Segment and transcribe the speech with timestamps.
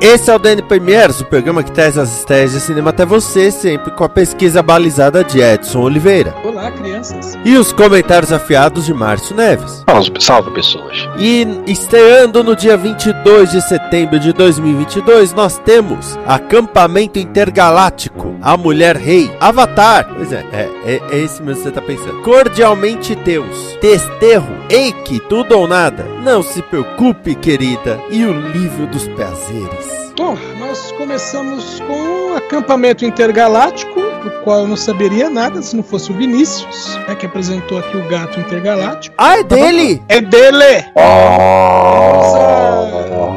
[0.00, 3.50] Esse é o DN Premiers, o programa que traz as estreias de cinema até você,
[3.50, 6.36] sempre com a pesquisa balizada de Edson Oliveira.
[6.44, 7.36] Olá, crianças.
[7.44, 9.82] E os comentários afiados de Márcio Neves.
[9.88, 11.08] Salve, salve pessoas.
[11.18, 18.96] E estreando no dia 22 de setembro de 2022, nós temos Acampamento Intergaláctico, A Mulher
[18.96, 20.08] Rei, Avatar.
[20.14, 22.22] Pois é, é, é, é esse mesmo que você tá pensando.
[22.22, 26.06] Cordialmente Deus, Desterro, Eike, Tudo ou Nada.
[26.22, 27.98] Não se preocupe, querida.
[28.10, 29.87] E o Livro dos Prazeres.
[30.16, 36.10] Bom, nós começamos com acampamento intergaláctico, do qual eu não saberia nada se não fosse
[36.10, 39.14] o Vinícius, né, que apresentou aqui o gato intergaláctico.
[39.18, 40.02] Ah, é dele?
[40.08, 40.84] É dele!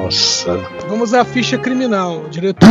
[0.01, 0.59] Nossa.
[0.87, 2.23] Vamos à ficha criminal.
[2.29, 2.67] Diretor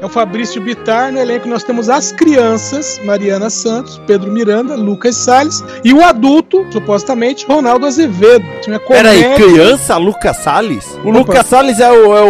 [0.00, 1.12] é o Fabrício Bitar.
[1.12, 6.66] No elenco nós temos as crianças, Mariana Santos, Pedro Miranda, Lucas Salles e o adulto,
[6.72, 8.44] supostamente, Ronaldo Azevedo.
[8.62, 10.86] Tinha Peraí, comédia- criança Lucas Salles?
[11.04, 11.18] O Opa.
[11.18, 12.22] Lucas Salles é o, é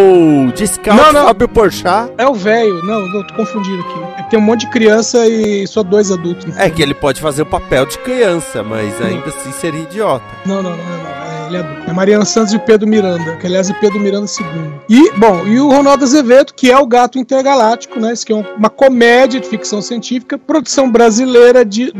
[0.48, 1.24] o discount Não, não.
[1.26, 2.12] Fábio Porchat?
[2.18, 2.82] É o velho.
[2.84, 4.00] Não, não, tô confundindo aqui.
[4.18, 6.56] É tem um monte de criança e só dois adultos.
[6.56, 10.24] É que ele pode fazer o papel de criança, mas ainda assim seria idiota.
[10.44, 11.31] Não, não, não, não, não.
[11.46, 11.90] Ele é adulto.
[11.90, 14.72] É Mariana Santos e o Pedro Miranda, que aliás é Pedro Miranda II.
[14.88, 18.12] E, bom, e o Ronaldo Azevedo, que é o Gato Intergaláctico, né?
[18.12, 21.92] Isso que é um- uma comédia de ficção científica, produção brasileira de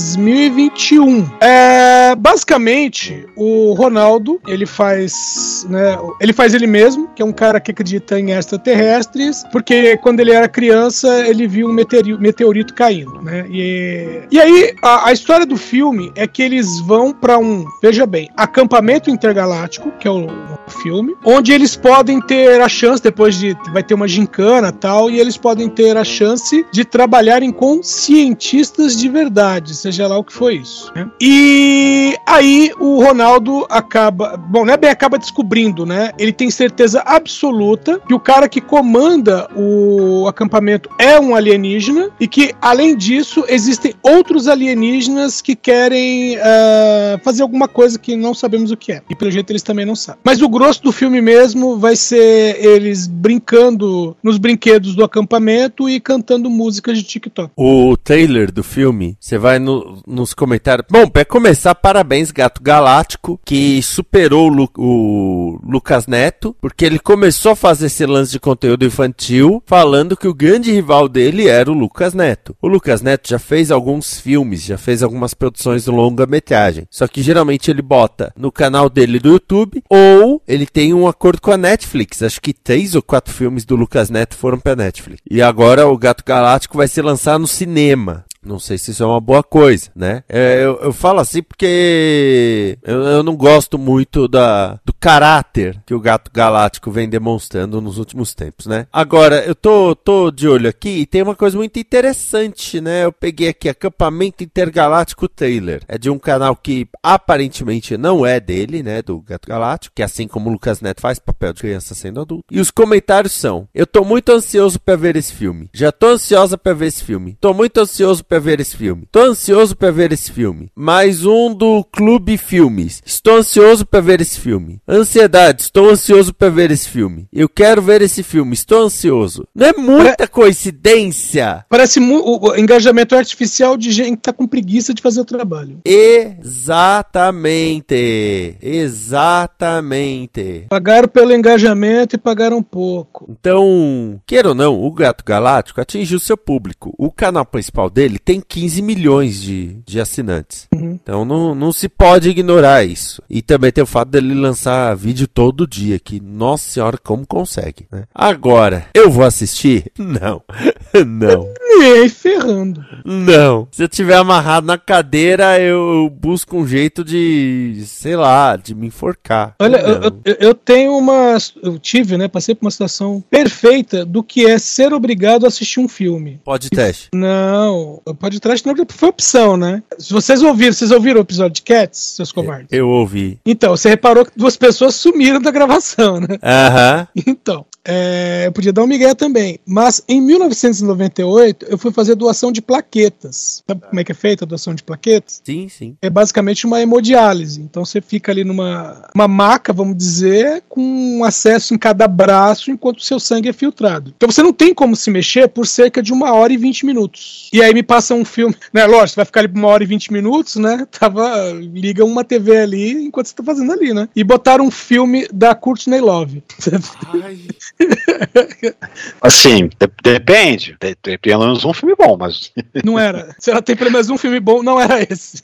[0.00, 1.28] 2021.
[1.40, 5.98] É, basicamente, o Ronaldo, ele faz, né?
[6.20, 10.32] Ele faz ele mesmo, que é um cara que acredita em extraterrestres, porque quando ele
[10.32, 13.44] era criança, ele viu um meteori- meteorito caindo, né?
[13.50, 18.06] E, e aí, a, a história do filme é que eles vão pra um, veja
[18.06, 20.28] bem, acampamento intergaláctico, que é o,
[20.70, 23.56] filme, onde eles podem ter a chance, depois de.
[23.72, 28.96] vai ter uma gincana tal, e eles podem ter a chance de trabalharem com cientistas
[28.96, 30.92] de verdade, seja lá o que foi isso.
[30.94, 31.10] né?
[31.20, 34.36] E aí o Ronaldo acaba.
[34.36, 36.12] Bom, não é bem acaba descobrindo, né?
[36.18, 42.26] Ele tem certeza absoluta que o cara que comanda o acampamento é um alienígena e
[42.26, 48.70] que, além disso, existem outros alienígenas que querem ah, fazer alguma coisa que não sabemos
[48.70, 49.02] o que é.
[49.10, 50.20] E pelo jeito eles também não sabem.
[50.24, 55.98] Mas o grosso do filme mesmo vai ser eles brincando nos brinquedos do acampamento e
[55.98, 57.50] cantando músicas de TikTok.
[57.56, 60.86] O trailer do filme, você vai no- nos comentários.
[60.90, 66.98] Bom, pra começar, parabéns, Gato Galáctico, que superou o, Lu- o Lucas Neto, porque ele
[66.98, 71.70] começou a fazer esse lance de conteúdo infantil, falando que o grande rival dele era
[71.70, 72.54] o Lucas Neto.
[72.60, 76.86] O Lucas Neto já fez alguns filmes, já fez algumas produções de longa-metragem.
[76.90, 81.40] Só que geralmente ele bota no canal dele do YouTube ou ele tem um acordo
[81.40, 82.22] com a Netflix.
[82.22, 85.22] Acho que três ou quatro filmes do Lucas Neto foram pra Netflix.
[85.30, 88.24] E agora o Gato Galáctico vai se lançar no cinema.
[88.44, 90.24] Não sei se isso é uma boa coisa, né?
[90.28, 95.94] É, eu, eu falo assim porque eu, eu não gosto muito da, do caráter que
[95.94, 98.86] o Gato Galáctico vem demonstrando nos últimos tempos, né?
[98.92, 103.04] Agora, eu tô, tô de olho aqui e tem uma coisa muito interessante, né?
[103.04, 105.82] Eu peguei aqui Acampamento Intergaláctico Trailer.
[105.86, 109.02] É de um canal que aparentemente não é dele, né?
[109.02, 112.44] Do Gato Galáctico, que assim como o Lucas Neto faz papel de criança sendo adulto.
[112.50, 115.68] E os comentários são: Eu tô muito ansioso pra ver esse filme.
[115.72, 117.36] Já tô ansiosa pra ver esse filme.
[117.40, 119.08] Tô muito ansioso pra ver esse filme.
[119.10, 120.70] Tô ansioso pra ver esse filme.
[120.76, 123.02] Mais um do Clube Filmes.
[123.04, 124.80] Estou ansioso pra ver esse filme.
[124.88, 127.26] Ansiedade, estou ansioso pra ver esse filme.
[127.32, 129.48] Eu quero ver esse filme, estou ansioso.
[129.52, 131.64] Não é muita coincidência?
[131.68, 135.80] Parece o engajamento artificial de gente que tá com preguiça de fazer o trabalho.
[135.84, 138.56] Exatamente.
[138.62, 140.66] Exatamente.
[140.68, 143.26] Pagaram pelo engajamento e pagaram pouco.
[143.28, 146.94] Então, queira ou não, o Gato Galáctico atingiu seu público.
[146.96, 150.68] O canal principal dele tem 15 milhões de, de assinantes.
[150.72, 150.92] Uhum.
[150.92, 153.20] Então não, não se pode ignorar isso.
[153.28, 157.88] E também tem o fato dele lançar vídeo todo dia, que, nossa senhora, como consegue.
[157.90, 158.04] né?
[158.14, 159.90] Agora, eu vou assistir?
[159.98, 160.42] Não.
[161.06, 161.52] não.
[161.78, 162.84] Nem ferrando.
[163.04, 163.68] Não.
[163.70, 168.88] Se eu tiver amarrado na cadeira, eu busco um jeito de, sei lá, de me
[168.88, 169.54] enforcar.
[169.58, 171.36] Olha, eu, eu- eu tenho uma.
[171.62, 172.28] Eu tive, né?
[172.28, 176.40] Passei por uma situação perfeita do que é ser obrigado a assistir um filme.
[176.44, 177.08] Pode teste.
[177.14, 179.82] Não, o podcast não foi opção, né?
[179.98, 182.68] Se vocês ouviram, vocês ouviram o episódio de Cats, seus covardes?
[182.70, 183.38] Eu ouvi.
[183.46, 186.38] Então, você reparou que duas pessoas sumiram da gravação, né?
[186.42, 187.06] Aham.
[187.30, 189.58] Então, é, eu podia dar um migué também.
[189.66, 193.62] Mas em 1998, eu fui fazer doação de plaquetas.
[193.66, 195.40] Sabe como é que é feita a doação de plaquetas?
[195.44, 195.96] Sim, sim.
[196.02, 197.60] É basicamente uma hemodiálise.
[197.60, 202.70] Então você fica ali numa uma maca, vamos dizer, com um acesso em cada braço
[202.70, 204.12] enquanto o seu sangue é filtrado.
[204.16, 207.48] Então você não tem como se mexer por cerca de uma hora e vinte minutos.
[207.52, 208.86] E aí me passa um filme, né?
[208.86, 210.86] Lógico, você vai ficar ali por uma hora e vinte minutos, né?
[210.90, 211.50] Tava.
[211.52, 214.08] Liga uma TV ali enquanto você tá fazendo ali, né?
[214.14, 216.42] E botaram um filme da Courtney Love.
[219.20, 220.76] Assim, de- depende.
[220.78, 222.52] Tem tem pelo menos um filme bom, mas.
[222.84, 223.34] Não era.
[223.38, 225.42] Se ela tem pelo menos um filme bom, não era esse.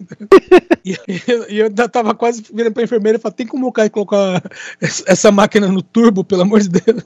[0.84, 0.96] E,
[1.48, 4.42] e eu ainda tava quase virando pra enfermeira e falei, tem como o cara colocar
[4.80, 7.02] essa máquina no turbo, pelo amor de Deus?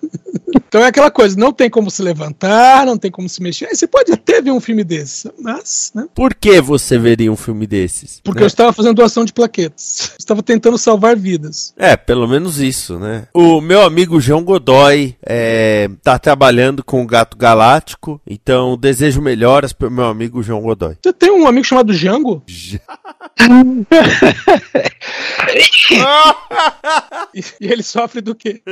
[0.70, 3.74] Então é aquela coisa, não tem como se levantar, não tem como se mexer.
[3.74, 6.06] Você pode até ver um filme desse, mas, né?
[6.14, 8.20] Por que você veria um filme desses?
[8.22, 8.44] Porque né?
[8.44, 10.10] eu estava fazendo doação de plaquetas.
[10.12, 11.74] Eu estava tentando salvar vidas.
[11.76, 13.26] É, pelo menos isso, né?
[13.34, 19.72] O meu amigo João Godoy é, tá trabalhando com o Gato Galáctico, então desejo melhoras
[19.72, 20.96] pro meu amigo João Godoy.
[21.02, 22.44] Você tem um amigo chamado Django?
[27.34, 28.62] E, e ele sofre do quê?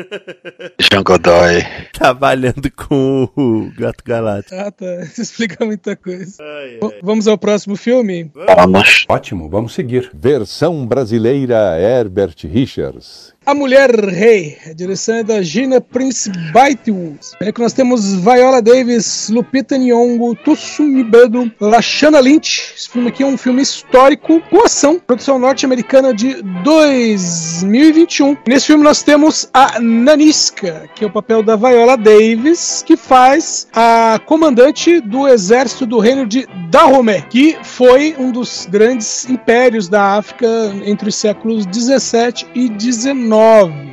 [0.81, 1.65] Jean Godoy.
[1.93, 4.55] trabalhando com o Gato Galáctico.
[4.61, 5.01] Ah, tá.
[5.05, 6.43] Isso explica muita coisa.
[6.81, 8.31] V- Vamos ao próximo filme?
[8.35, 9.05] Vamos.
[9.09, 10.11] Ótimo, vamos seguir.
[10.15, 13.35] Versão brasileira Herbert Richards.
[13.47, 17.19] A Mulher Rei, a direção é da Gina Prince Bythewood.
[17.41, 22.75] É que nós temos Viola Davis, Lupita Nyong'o, Tsumi Bedo, Lashana Lynch.
[22.77, 28.37] Esse filme aqui é um filme histórico com ação, produção norte-americana de 2021.
[28.47, 33.67] Nesse filme nós temos a Naniska, que é o papel da Viola Davis, que faz
[33.73, 40.19] a comandante do exército do reino de Dahomey, que foi um dos grandes impérios da
[40.19, 40.47] África
[40.85, 43.38] entre os séculos 17 e 19.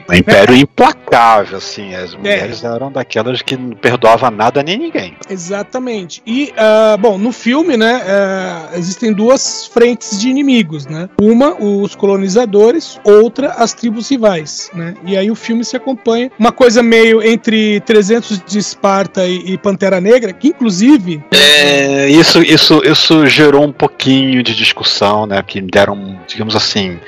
[0.08, 1.96] Um império implacável, assim.
[1.96, 5.16] As mulheres eram daquelas que não perdoava nada nem ninguém.
[5.30, 6.22] Exatamente.
[6.26, 11.10] E, ah, bom, no filme, né, ah, existem duas frentes de inimigos, né?
[11.20, 14.94] Uma, os colonizadores, outra, as tribos rivais, né?
[15.06, 19.58] E aí o filme se acompanha uma coisa meio entre 300 de Esparta e, e
[19.58, 25.44] Pantera Negra, que inclusive É, isso, isso, isso gerou um pouquinho de discussão, né?
[25.46, 27.00] Que deram, digamos assim,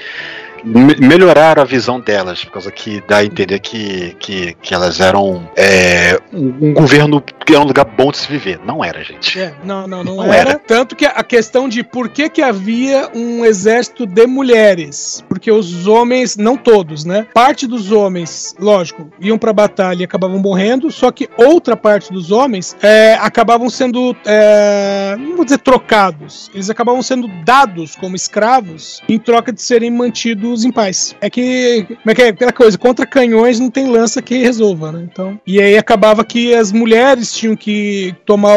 [0.63, 4.99] me- melhoraram a visão delas, por causa que dá a entender que, que, que elas
[4.99, 8.59] eram é, um, um governo que era um lugar bom de se viver.
[8.65, 9.39] Não era, gente.
[9.39, 10.51] É, não, não, não, Não era.
[10.51, 10.59] era.
[10.59, 15.23] Tanto que a questão de por que, que havia um exército de mulheres.
[15.29, 17.27] Porque os homens, não todos, né?
[17.33, 22.31] Parte dos homens, lógico, iam pra batalha e acabavam morrendo, só que outra parte dos
[22.31, 29.01] homens é, acabavam sendo, é, não vou dizer trocados, eles acabavam sendo dados como escravos
[29.07, 31.15] em troca de serem mantidos em paz.
[31.21, 34.91] É que, como é que é aquela coisa, contra canhões não tem lança que resolva,
[34.91, 35.07] né?
[35.11, 38.55] Então, e aí acabava que as mulheres tinham que tomar,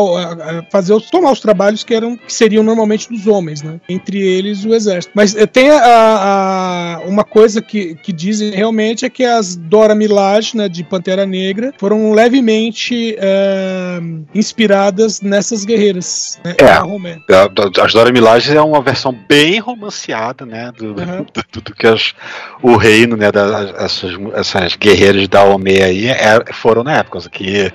[0.71, 3.81] fazer os, tomar os trabalhos que eram que seriam normalmente dos homens, né?
[3.88, 5.12] Entre eles o exército.
[5.14, 9.95] Mas eh, tem a, a- uma coisa que, que dizem realmente é que as Dora
[9.95, 14.00] Milaje, né, de Pantera Negra, foram levemente eh,
[14.35, 16.38] inspiradas nessas guerreiras.
[16.45, 16.71] Né, É.
[16.73, 20.73] A- a- As Dora Milaje é uma versão bem romanceada, né?
[20.76, 21.26] Do, do- Uhum.
[21.53, 22.15] do- do que as-
[22.63, 23.33] o reino, né?
[23.33, 27.19] Das, essas, essas guerreiras da Omê aí é- foram na época.
[27.31, 27.73] Que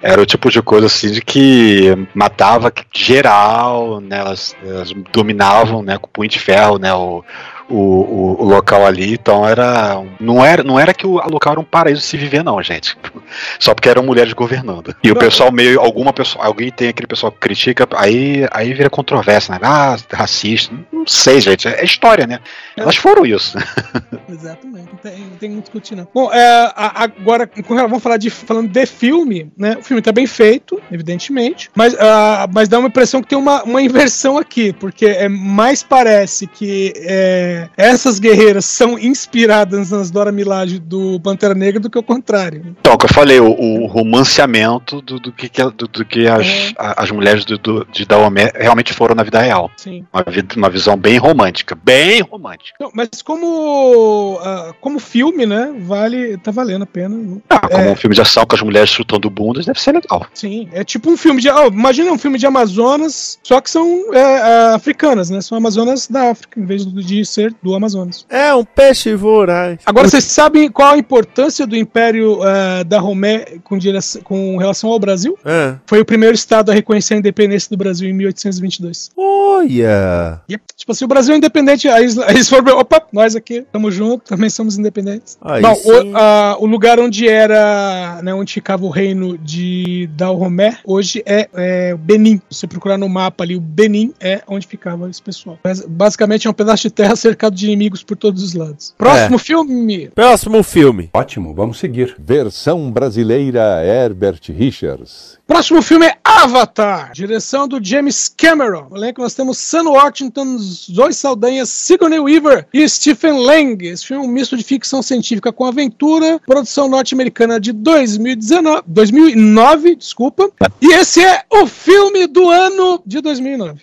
[0.00, 4.18] era o tipo de coisa assim de que matava geral, né?
[4.18, 5.98] Elas, elas dominavam, né?
[5.98, 6.92] Com punho de ferro, né?
[6.94, 7.24] O,
[7.68, 11.60] o, o, o local ali, então era não era não era que o local era
[11.60, 12.96] um paraíso se viver não, gente.
[13.58, 14.94] Só porque eram mulheres governando.
[15.02, 15.20] E o Não.
[15.20, 19.60] pessoal meio alguma pessoa, alguém tem aquele pessoal que critica, aí aí vira controvérsia, né?
[19.62, 20.74] Ah, racista.
[20.92, 22.40] Não sei, gente, é história, né?
[22.76, 23.56] Elas foram isso.
[24.28, 26.06] Exatamente, não tem, não tem muito o que discutir, não.
[26.12, 29.76] Bom, é, agora, vamos falar de falando de filme, né?
[29.78, 33.62] O filme tá bem feito, evidentemente, mas, ah, mas dá uma impressão que tem uma,
[33.62, 40.10] uma inversão aqui, porque é, mais parece que é, é, essas guerreiras são inspiradas nas
[40.10, 42.74] Dora Milaje do Pantera Negra do que o contrário.
[42.80, 46.26] Então, o que eu falei, o, o romanceamento do, do que, que- do, do que
[46.26, 46.72] as, É.
[46.96, 49.70] as mulheres do, do- de Daomé realmente foram na vida real.
[49.76, 50.04] Sim.
[50.12, 50.24] Uma,
[50.56, 51.74] uma visão bem romântica.
[51.74, 52.76] Bem romântica.
[52.80, 55.72] Não, mas como, ah, como filme, né?
[55.80, 56.36] Vale.
[56.38, 57.38] Tá valendo a pena.
[57.50, 57.90] Ah, como É.
[57.90, 60.26] um filme de ação com as mulheres chutando bundas, deve ser legal.
[60.34, 61.48] Sim, é tipo um filme de.
[61.48, 65.40] ó, imagina um filme de Amazonas, só que são é, é, africanas, né?
[65.40, 68.26] São Amazonas da África, em vez de ser do Amazonas.
[68.28, 69.78] É um peixe voraz.
[69.86, 74.90] Agora, vocês sabem qual a importância do Império eh, da Romé com, direção- com relação
[74.90, 75.38] ao Brasil?
[75.44, 75.76] Ah.
[75.86, 79.10] Foi o primeiro estado a reconhecer a independência do Brasil em 1822.
[79.16, 80.40] Olha!
[80.50, 80.62] Yep.
[80.76, 84.50] Tipo assim, o Brasil é independente, aí eles- foram, opa, nós aqui, estamos juntos, também
[84.50, 85.38] somos independentes.
[85.40, 90.78] Aí Bom, o, a- o lugar onde era, né, onde ficava o reino de Dalromé,
[90.84, 92.40] hoje é, é o Benin.
[92.50, 95.58] Se você procurar no mapa ali, o Benin é onde ficava esse pessoal.
[95.62, 98.94] Mas, basicamente é um pedaço de terra cercado de inimigos por todos os lados.
[98.98, 100.08] Próximo filme.
[100.14, 101.10] Próximo filme.
[101.14, 102.14] Ótimo, vamos seguir.
[102.18, 105.38] Versão brasileira Herbert Richards.
[105.46, 108.88] Próximo filme é Avatar, direção do James Cameron.
[108.90, 113.86] No elenco nós temos Sam Worthington, Zoe Saldanha, Sigourney Weaver e Stephen Lang.
[113.86, 119.96] Esse filme é um misto de ficção científica com aventura, produção norte-americana de 2019, 2009,
[119.96, 120.50] desculpa.
[120.80, 123.82] E esse é o filme do ano de 2009.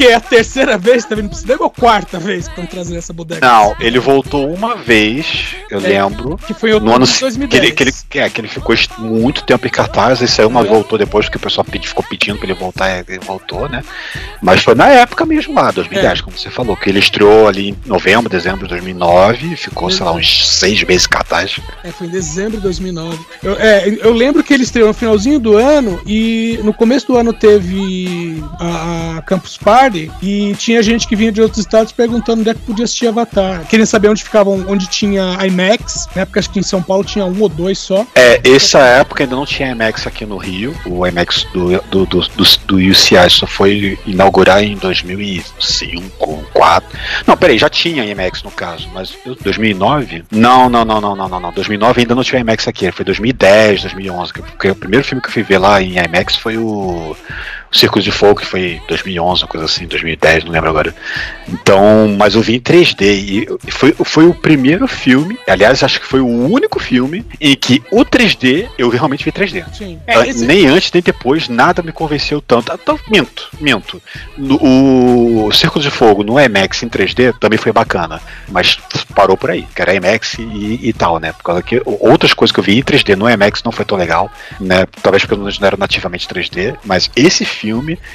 [0.00, 0.10] Isso aqui é?
[0.10, 2.66] É a terceira vez que tá vindo pro cinema ou a quarta vez que estão
[2.66, 3.46] trazendo essa bodega?
[3.46, 5.82] Não, ele voltou uma vez, eu É.
[5.82, 6.36] lembro.
[6.46, 7.62] Que foi No ano de que 2010.
[7.62, 7.92] ele, que, ele,
[8.24, 11.40] é, que ele ficou muito tempo em cartaz, esse aí mas voltou depois, porque o
[11.40, 13.82] pessoal pedi- ficou pedindo pra ele voltar, e ele voltou, né?
[14.42, 16.22] Mas foi na época mesmo lá, 2010, É.
[16.22, 20.04] como você falou, que ele estreou ali em novembro, dezembro de 2009, e ficou, sei
[20.04, 21.60] lá, uns seis meses em cartaz.
[21.84, 23.18] É, foi em dezembro de 2009.
[23.42, 27.16] Eu, é, eu lembro que ele estreou no finalzinho do ano e no começo do
[27.16, 29.89] ano teve a, a Campus Party
[30.22, 33.64] e tinha gente que vinha de outros estados perguntando onde é que podia assistir Avatar.
[33.68, 36.08] Querendo saber onde ficavam, onde tinha IMAX.
[36.14, 38.06] Na época acho que em São Paulo tinha um ou dois só.
[38.14, 42.20] É, essa época ainda não tinha IMAX aqui no Rio, o IMAX do, do, do,
[42.20, 46.98] do, do UCI só foi inaugurar em 2005, 2004.
[47.26, 50.24] Não, peraí, já tinha IMAX no caso, mas 2009?
[50.30, 51.52] Não, não, não, não, não, não, não.
[51.52, 54.32] 2009 ainda não tinha IMAX aqui, foi 2010, 2011.
[54.32, 57.16] que- Porque o primeiro filme que eu fui ver lá em IMAX foi o,
[57.72, 60.94] o Círculo de Fogo, que foi 2011, uma coisa assim, 2010, não lembro agora.
[61.48, 66.06] Então, mas eu vi em 3D e foi, foi o primeiro filme, aliás, acho que
[66.06, 69.64] foi o único filme em que o 3D eu realmente vi 3D.
[69.72, 69.98] Sim.
[70.06, 72.72] Ah, Nem antes nem depois nada me convenceu tanto.
[72.72, 74.02] Então, minto, minto.
[74.36, 74.60] No-
[75.46, 78.78] o Círculo de Fogo no IMAX em 3D também foi bacana, mas
[79.14, 81.32] parou por aí, que era IMAX e, e tal, né?
[81.32, 83.96] Por causa que outras coisas que eu vi em 3D no IMAX não foi tão
[83.96, 84.86] legal, né?
[85.02, 87.59] Talvez porque eu não era nativamente 3D, mas esse filme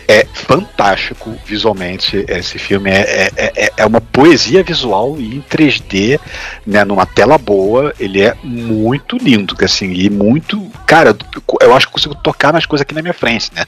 [0.07, 2.25] é fantástico visualmente.
[2.27, 6.19] Esse filme é, é, é, é uma poesia visual e em 3D,
[6.65, 6.83] né?
[6.83, 10.71] Numa tela boa, ele é muito lindo, assim, e muito.
[10.85, 11.15] Cara,
[11.61, 13.65] eu acho que consigo tocar nas coisas aqui na minha frente, né?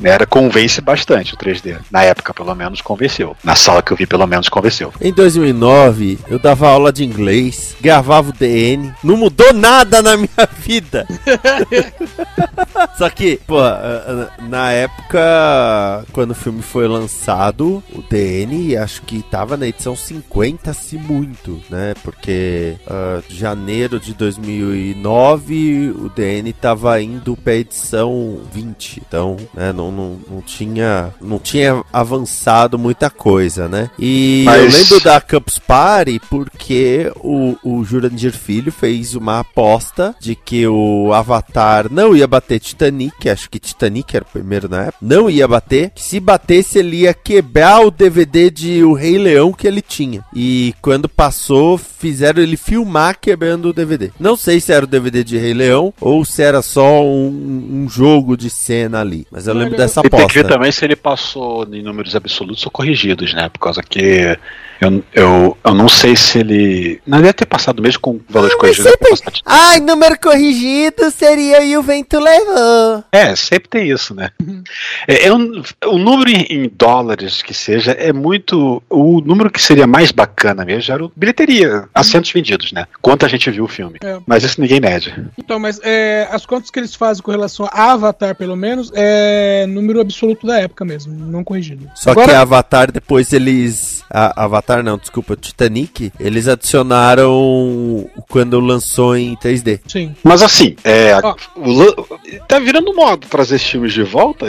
[0.00, 1.78] Né, Era, convence bastante o 3D.
[1.90, 3.36] Na época, pelo menos, convenceu.
[3.44, 4.92] Na sala que eu vi, pelo menos, convenceu.
[5.00, 10.48] Em 2009, eu dava aula de inglês, gravava o DN, não mudou nada na minha
[10.58, 11.06] vida.
[12.96, 13.58] Só que, pô,
[14.48, 20.72] na época, quando o filme foi lançado, o DN acho que tava na edição 50,
[20.72, 21.94] se muito, né?
[22.02, 29.02] Porque ah, janeiro de 2009, o DN tava indo pra edição 20.
[29.06, 33.90] Então, né, não, não, não tinha não tinha avançado muita coisa, né?
[33.98, 40.14] E eu Mas- lembro da Campus Party porque o, o Jurandir Filho fez uma aposta
[40.20, 44.82] de que o Avatar não ia bater Titanic, acho que Titanic era o primeiro na
[44.84, 49.18] época, não ia bater, que se batesse ele ia quebrar o DVD de O Rei
[49.18, 50.24] Leão que ele tinha.
[50.34, 54.10] E quando passou, fizeram ele filmar quebrando o DVD.
[54.18, 57.88] Não sei se era o DVD de Rei Leão ou se era só um, um
[57.88, 60.48] jogo de cena ali, mas eu lembro dessa E tem que ver aposta.
[60.48, 63.48] também se ele passou em números absolutos ou corrigidos, né?
[63.48, 64.38] Por causa que
[64.80, 67.00] eu, eu, eu não sei se ele.
[67.06, 68.84] Não deve ter passado mesmo com valores corrigidos.
[68.84, 73.04] deve ter passado- Ai, número corrigido seria e o vento levou.
[73.12, 74.30] É, sempre tem isso, né?
[75.06, 78.82] É, é um, o número em, em dólares que seja é muito.
[78.88, 82.86] O número que seria mais bacana mesmo era o bilheteria, assentos vendidos, né?
[83.02, 83.98] Quanto a gente viu o filme.
[84.02, 84.18] É.
[84.26, 85.14] Mas isso ninguém mede.
[85.38, 89.66] Então, mas é, as contas que eles fazem com relação a Avatar, pelo menos, é
[89.68, 91.90] número absoluto da época mesmo, não corrigido.
[91.94, 94.00] Só Agora- que Avatar depois eles.
[94.12, 99.80] A Avatar Avatar não, desculpa, Titanic, eles adicionaram quando lançou em 3D.
[99.86, 100.14] Sim.
[100.22, 101.12] Mas assim, é,
[101.56, 102.06] o
[102.46, 104.46] tá virando moda trazer esses filmes de volta.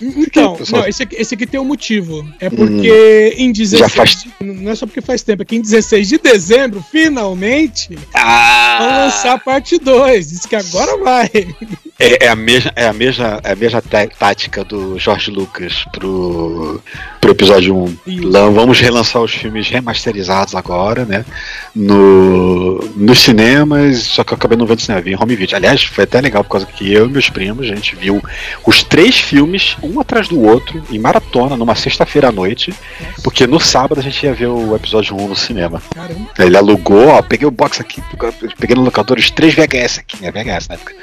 [0.00, 2.26] Então, não, esse, aqui, esse aqui tem um motivo.
[2.40, 3.80] É porque em 16.
[3.80, 7.94] Já faz- Não é só porque faz tempo, é que em 16 de dezembro, finalmente,
[7.94, 10.28] vão Ah, lançar a parte 2.
[10.30, 11.30] Diz que agora vai.
[11.98, 15.84] é, é a mesma, é a mesma, é a mesma tá- tática do Jorge Lucas
[15.92, 16.80] pro,
[17.20, 17.96] pro episódio 1.
[18.06, 18.28] Isso.
[18.28, 21.24] Lá, vamos relançar os filmes remasterizados agora, né?
[21.74, 25.56] No, nos cinemas, só que eu acabei não vendo cinema, vi em home video.
[25.56, 28.22] Aliás, foi até legal por causa que eu e meus primos, a gente viu
[28.66, 32.72] os três filmes, um atrás do outro, em maratona, numa sexta-feira à noite,
[33.22, 35.82] porque no sábado a gente ia ver o episódio 1 no cinema.
[35.94, 36.30] Caramba.
[36.38, 38.02] Ele alugou, ó, peguei o box aqui,
[38.58, 40.30] peguei no locador os três VHS aqui, né?
[40.30, 40.94] VHS na época.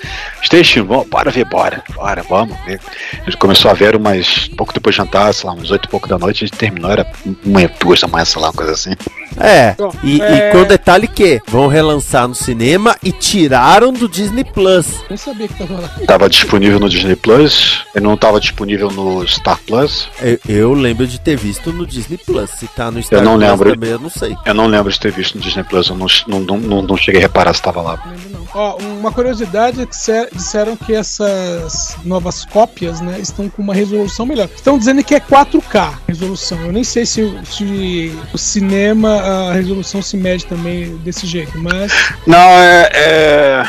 [0.42, 2.80] Os três filmes, vamos, bora ver, bora, bora, vamos ver.
[3.14, 5.90] A gente começou a ver umas, pouco depois de jantar, sei lá, uns oito e
[5.90, 7.06] pouco da noite, a gente terminou, era
[7.46, 8.92] uma, duas da manhã, sei lá, uma coisa assim.
[9.40, 14.08] É, e, é- e com o detalhe que vão relançar no cinema e tiraram do
[14.10, 14.88] Disney Plus.
[15.10, 15.90] Nem sabia que tava lá.
[16.06, 20.10] Tava disponível no Disney Plus, ele não tava disponível no Star Plus.
[20.22, 22.50] Eu, eu lembro de ter visto no Disney Plus.
[22.52, 23.70] Se tá no Star não Plus lembro.
[23.74, 24.36] também, eu não sei.
[24.46, 27.20] Eu não lembro de ter visto no Disney Plus, eu não, não, não, não cheguei
[27.22, 28.02] a reparar se tava lá.
[28.06, 28.40] Não lembro, não.
[28.54, 33.74] Ó, uma curiosidade é que se- disseram que essas novas cópias, né, estão com uma
[33.74, 34.50] resolução melhor.
[34.56, 36.60] Estão dizendo que é 4K resolução.
[36.66, 41.92] Eu nem sei se, se o cinema a resolução se mede também desse jeito, mas
[42.26, 43.64] Não, é, é-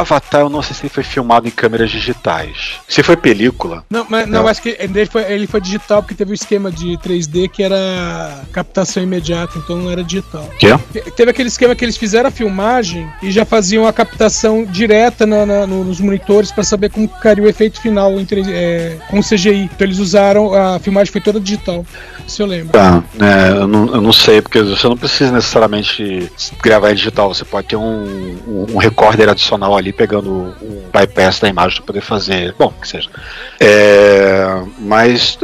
[0.00, 2.74] Avatar, eu não sei se ele foi filmado em câmeras digitais.
[2.88, 4.48] Se foi película, não, mas, não, Não.
[4.48, 8.42] acho que ele foi, ele foi digital porque teve o esquema de 3D que era
[8.52, 10.48] captação imediata, então não era digital.
[10.58, 10.68] quê?
[10.92, 15.26] Te- Teve aquele esquema que eles fizeram a filmagem e já faziam a captação direta
[15.26, 19.20] na- na- no- nos monitores para saber como ficaria o efeito final 3D, é, com
[19.22, 19.64] CGI.
[19.74, 21.84] Então eles usaram, a filmagem foi toda digital.
[22.26, 22.72] Isso eu lembro.
[22.72, 26.30] Tá, é, eu, não, eu não sei, porque você não precisa necessariamente
[26.62, 31.40] gravar em digital, você pode ter um, um, um recorder adicional ali pegando um bypass
[31.40, 32.54] da imagem para poder fazer.
[32.58, 33.10] Bom, que seja.
[33.60, 35.38] É, mas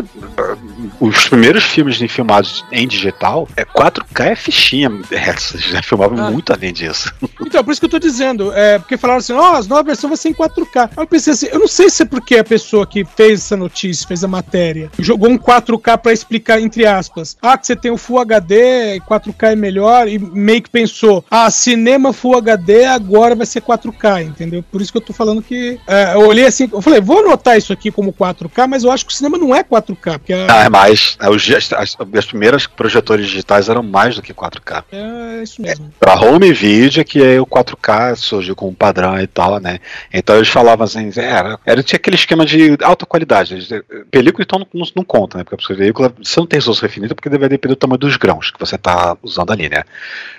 [0.98, 4.90] os primeiros filmes filmados em digital é 4K é fichinha.
[5.10, 6.30] É, já filmavam Ah.
[6.30, 7.12] muito além disso.
[7.50, 10.08] Então, por isso que eu tô dizendo, é, porque falaram assim, ó, as novas versões
[10.10, 10.82] vai ser em 4K.
[10.96, 13.56] Aí eu pensei assim, eu não sei se é porque a pessoa que fez essa
[13.56, 17.90] notícia, fez a matéria, jogou um 4K pra explicar, entre aspas, ah, que você tem
[17.90, 23.34] o Full HD, 4K é melhor, e meio que pensou, ah, cinema Full HD agora
[23.34, 24.62] vai ser 4K, entendeu?
[24.70, 27.56] Por isso que eu tô falando que, é, eu olhei assim, eu falei, vou anotar
[27.58, 30.64] isso aqui como 4K, mas eu acho que o cinema não é 4K, porque Ah,
[30.64, 31.16] é mais.
[31.20, 34.84] é, os- as, as, as primeiras projetores digitais eram mais do que 4K.
[34.92, 35.92] é, é isso mesmo.
[35.98, 39.78] Pra home video é que aí o 4K surgiu como padrão e tal, né?
[40.12, 43.54] Então eles falavam assim, era, era tinha aquele esquema de alta qualidade.
[43.54, 43.68] Eles-
[44.10, 45.44] Película então não, não, conta, né?
[45.44, 48.50] Porque a película você não tem resolução infinita porque deve depender do tamanho dos grãos
[48.50, 49.82] que você tá usando ali, né?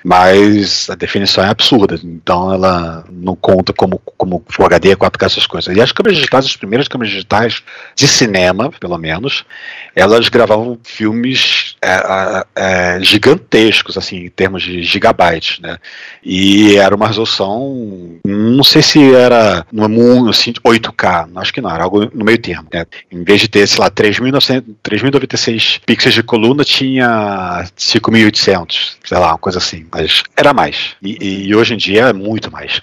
[0.03, 5.47] Mas a definição é absurda, então ela não conta como, como Full HD, 4K, essas
[5.47, 5.75] coisas.
[5.75, 7.61] E as câmeras digitais, as primeiras câmeras digitais
[7.95, 9.43] de cinema, pelo menos,
[9.95, 15.77] elas gravavam filmes é, é, gigantescos, assim, em termos de gigabytes, né?
[16.23, 21.83] E era uma resolução, não sei se era no assim, 8K, acho que não, era
[21.83, 22.67] algo no meio termo.
[22.71, 22.85] né?
[23.11, 29.29] Em vez de ter, sei lá, 3.900 3.096 pixels de coluna, tinha 5.800, sei lá,
[29.29, 30.95] uma coisa assim, mas era mais.
[31.01, 32.81] E, e hoje em dia é muito mais.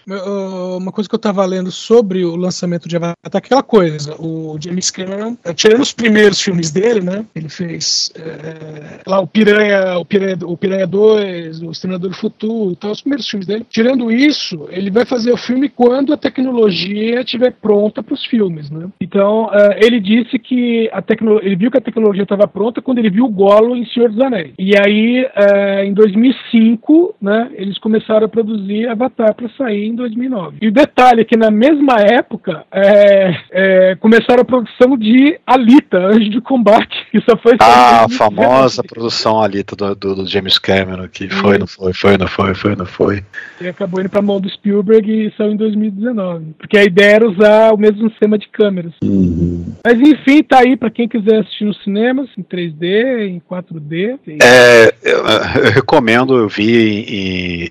[0.76, 4.90] Uma coisa que eu tava lendo sobre o lançamento de Avatar, aquela coisa, o James
[4.90, 7.24] Cameron, tirando os primeiros filmes dele, né?
[7.34, 12.72] Ele fez eh, lá o Piranha, o Piranha, o Piranha 2, o Exterminador do Futuro,
[12.72, 13.66] então os primeiros filmes dele.
[13.68, 18.70] Tirando isso, ele vai fazer o filme quando a tecnologia estiver pronta para os filmes,
[18.70, 18.88] né?
[19.00, 21.02] Então, eh, ele disse que a
[21.42, 24.20] ele viu que a tecnologia estava pronta quando ele viu o Gollum em Senhor dos
[24.20, 24.52] Anéis.
[24.58, 30.58] E aí, eh, em 2005, né, eles começaram a produzir Avatar para sair em 2009.
[30.60, 35.98] E o detalhe é que na mesma época é, é, começaram a produção de Alita,
[35.98, 38.16] Anjo de Combate, que só foi em Ah, a 2019.
[38.16, 42.54] famosa produção ali do, do, do James Cameron, que foi, não foi, foi, não foi,
[42.54, 43.24] foi, não foi.
[43.60, 46.54] E acabou indo pra mão do Spielberg e saiu em 2019.
[46.58, 48.92] Porque a ideia era usar o mesmo sistema de câmeras.
[49.84, 54.18] Mas enfim, tá aí pra quem quiser assistir nos cinemas, em 3D, em 4D.
[54.24, 55.18] Tem- É, eu,
[55.64, 57.04] eu recomendo, eu vi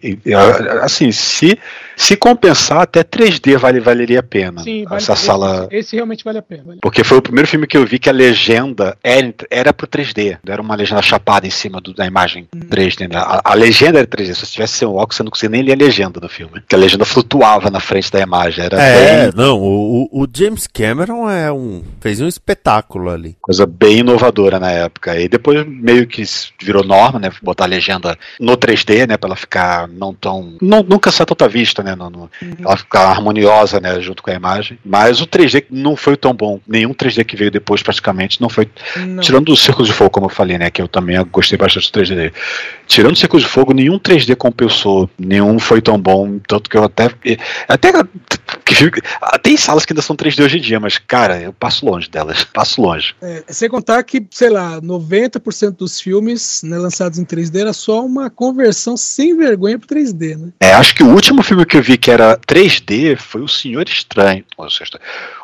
[0.02, 0.34] em, em- em-
[0.82, 1.58] assim, se,
[1.96, 4.62] se compensar, até 3D vale, valeria a pena.
[4.62, 5.68] Sim, vale, essa esse, sala.
[5.72, 6.64] esse realmente vale a pena.
[6.66, 9.88] Vale- Porque foi o primeiro filme que eu vi que a legenda era, era pro
[9.88, 13.18] 3D, não era uma legenda chapada em cima do- da imagem 3D, né?
[13.18, 14.34] A, a legenda era 3D.
[14.34, 16.54] Se você tivesse sem o óculos, você não conseguia nem ler a legenda do filme.
[16.62, 18.66] Porque a legenda flutuava na frente da imagem.
[18.66, 21.84] Era É, bem, não, o, o- James Cameron é um.
[22.02, 23.36] fez um espetáculo ali.
[23.42, 25.20] coisa bem inovadora na época.
[25.20, 26.24] E depois meio que
[26.62, 27.30] virou norma, né?
[27.42, 29.18] Botar a legenda no 3D, né?
[29.18, 30.56] Pra ela ficar não tão.
[30.62, 31.96] Não, nunca ser tanta vista, né?
[31.96, 34.00] No, no- Ela ficar harmoniosa, né?
[34.02, 34.78] Junto com a imagem.
[34.86, 36.60] Mas o 3D não foi tão bom.
[36.68, 39.24] Nenhum 3D que veio depois, praticamente, não foi Não.
[39.28, 40.70] Tirando o Círculo de Fogo, como eu falei, né?
[40.72, 42.34] Que eu também gostei bastante do 3D dele.
[42.88, 45.10] Tirando o Círculo de Fogo, nenhum 3D compensou.
[45.20, 46.40] Nenhum foi tão bom.
[46.48, 47.10] Tanto que eu até.
[47.68, 47.92] Até.
[48.70, 49.02] fico-
[49.44, 52.46] Tem salas que ainda são 3D hoje em dia, mas, cara, eu passo longe delas.
[52.58, 53.14] Passo longe.
[53.22, 58.06] É, sem contar que, sei lá, 90% dos filmes né, lançados em 3D era só
[58.06, 60.50] uma conversão sem vergonha pro 3D, né?
[60.62, 63.88] É, acho que o último filme que eu vi que era 3D foi O Senhor
[63.90, 64.46] Estranho.
[64.56, 65.00] ou seja,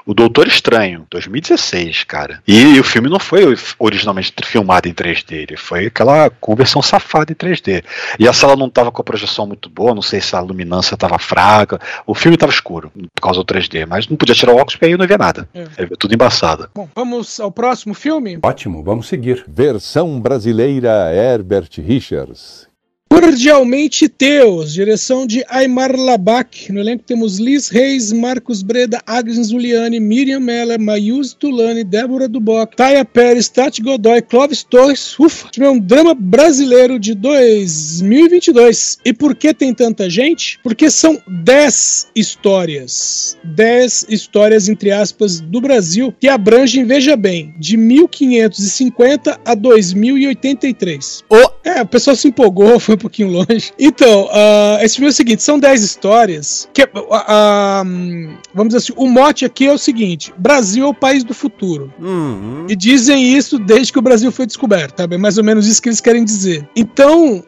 [0.06, 2.42] O Doutor Estranho, 2016, cara.
[2.48, 7.36] E, o filme não foi originalmente filmado em 3D, ele foi aquela conversão safada em
[7.36, 7.84] 3D.
[8.20, 10.98] E a sala não tava com a projeção muito boa, não sei se a luminância
[10.98, 11.80] tava fraca.
[12.06, 14.86] O filme tava escuro por causa do 3D, mas não podia tirar o óculos porque
[14.86, 15.48] aí eu não via nada.
[15.54, 15.84] É.
[15.84, 16.70] É tudo embaçado.
[16.74, 18.40] Bom, vamos ao próximo filme.
[18.42, 19.44] Ótimo, vamos seguir.
[19.48, 22.73] Versão brasileira Herbert Richards.
[23.14, 26.72] Cordialmente Teus, direção de Aymar Labak.
[26.72, 32.76] No elenco temos Liz Reis, Marcos Breda, Agnes Juliane, Miriam Meller, Mayus Tulane, Débora Duboc,
[32.76, 35.14] Taya Pérez, Tati Godoy, Clóvis Torres.
[35.20, 35.48] Ufa!
[35.60, 38.98] É um drama brasileiro de 2022.
[39.06, 40.60] E por que tem tanta gente?
[40.64, 43.38] Porque são 10 histórias.
[43.44, 51.24] 10 histórias, entre aspas, do Brasil, que abrangem, veja bem, de 1550 a 2083.
[51.30, 51.54] Ô!
[51.64, 53.72] É, o pessoal se empolgou, foi pouquinho longe.
[53.78, 56.70] Então, ah, esse filme é o seguinte: são 10 histórias.
[56.74, 60.94] Que, ah, hum, vamos dizer assim, o mote aqui é o seguinte: Brasil é o
[60.94, 61.94] país do futuro.
[62.00, 62.66] Uhum.
[62.70, 65.08] E dizem isso desde que o Brasil foi descoberto, tá?
[65.10, 66.68] É mais ou menos isso que eles querem dizer.
[66.76, 67.44] Então,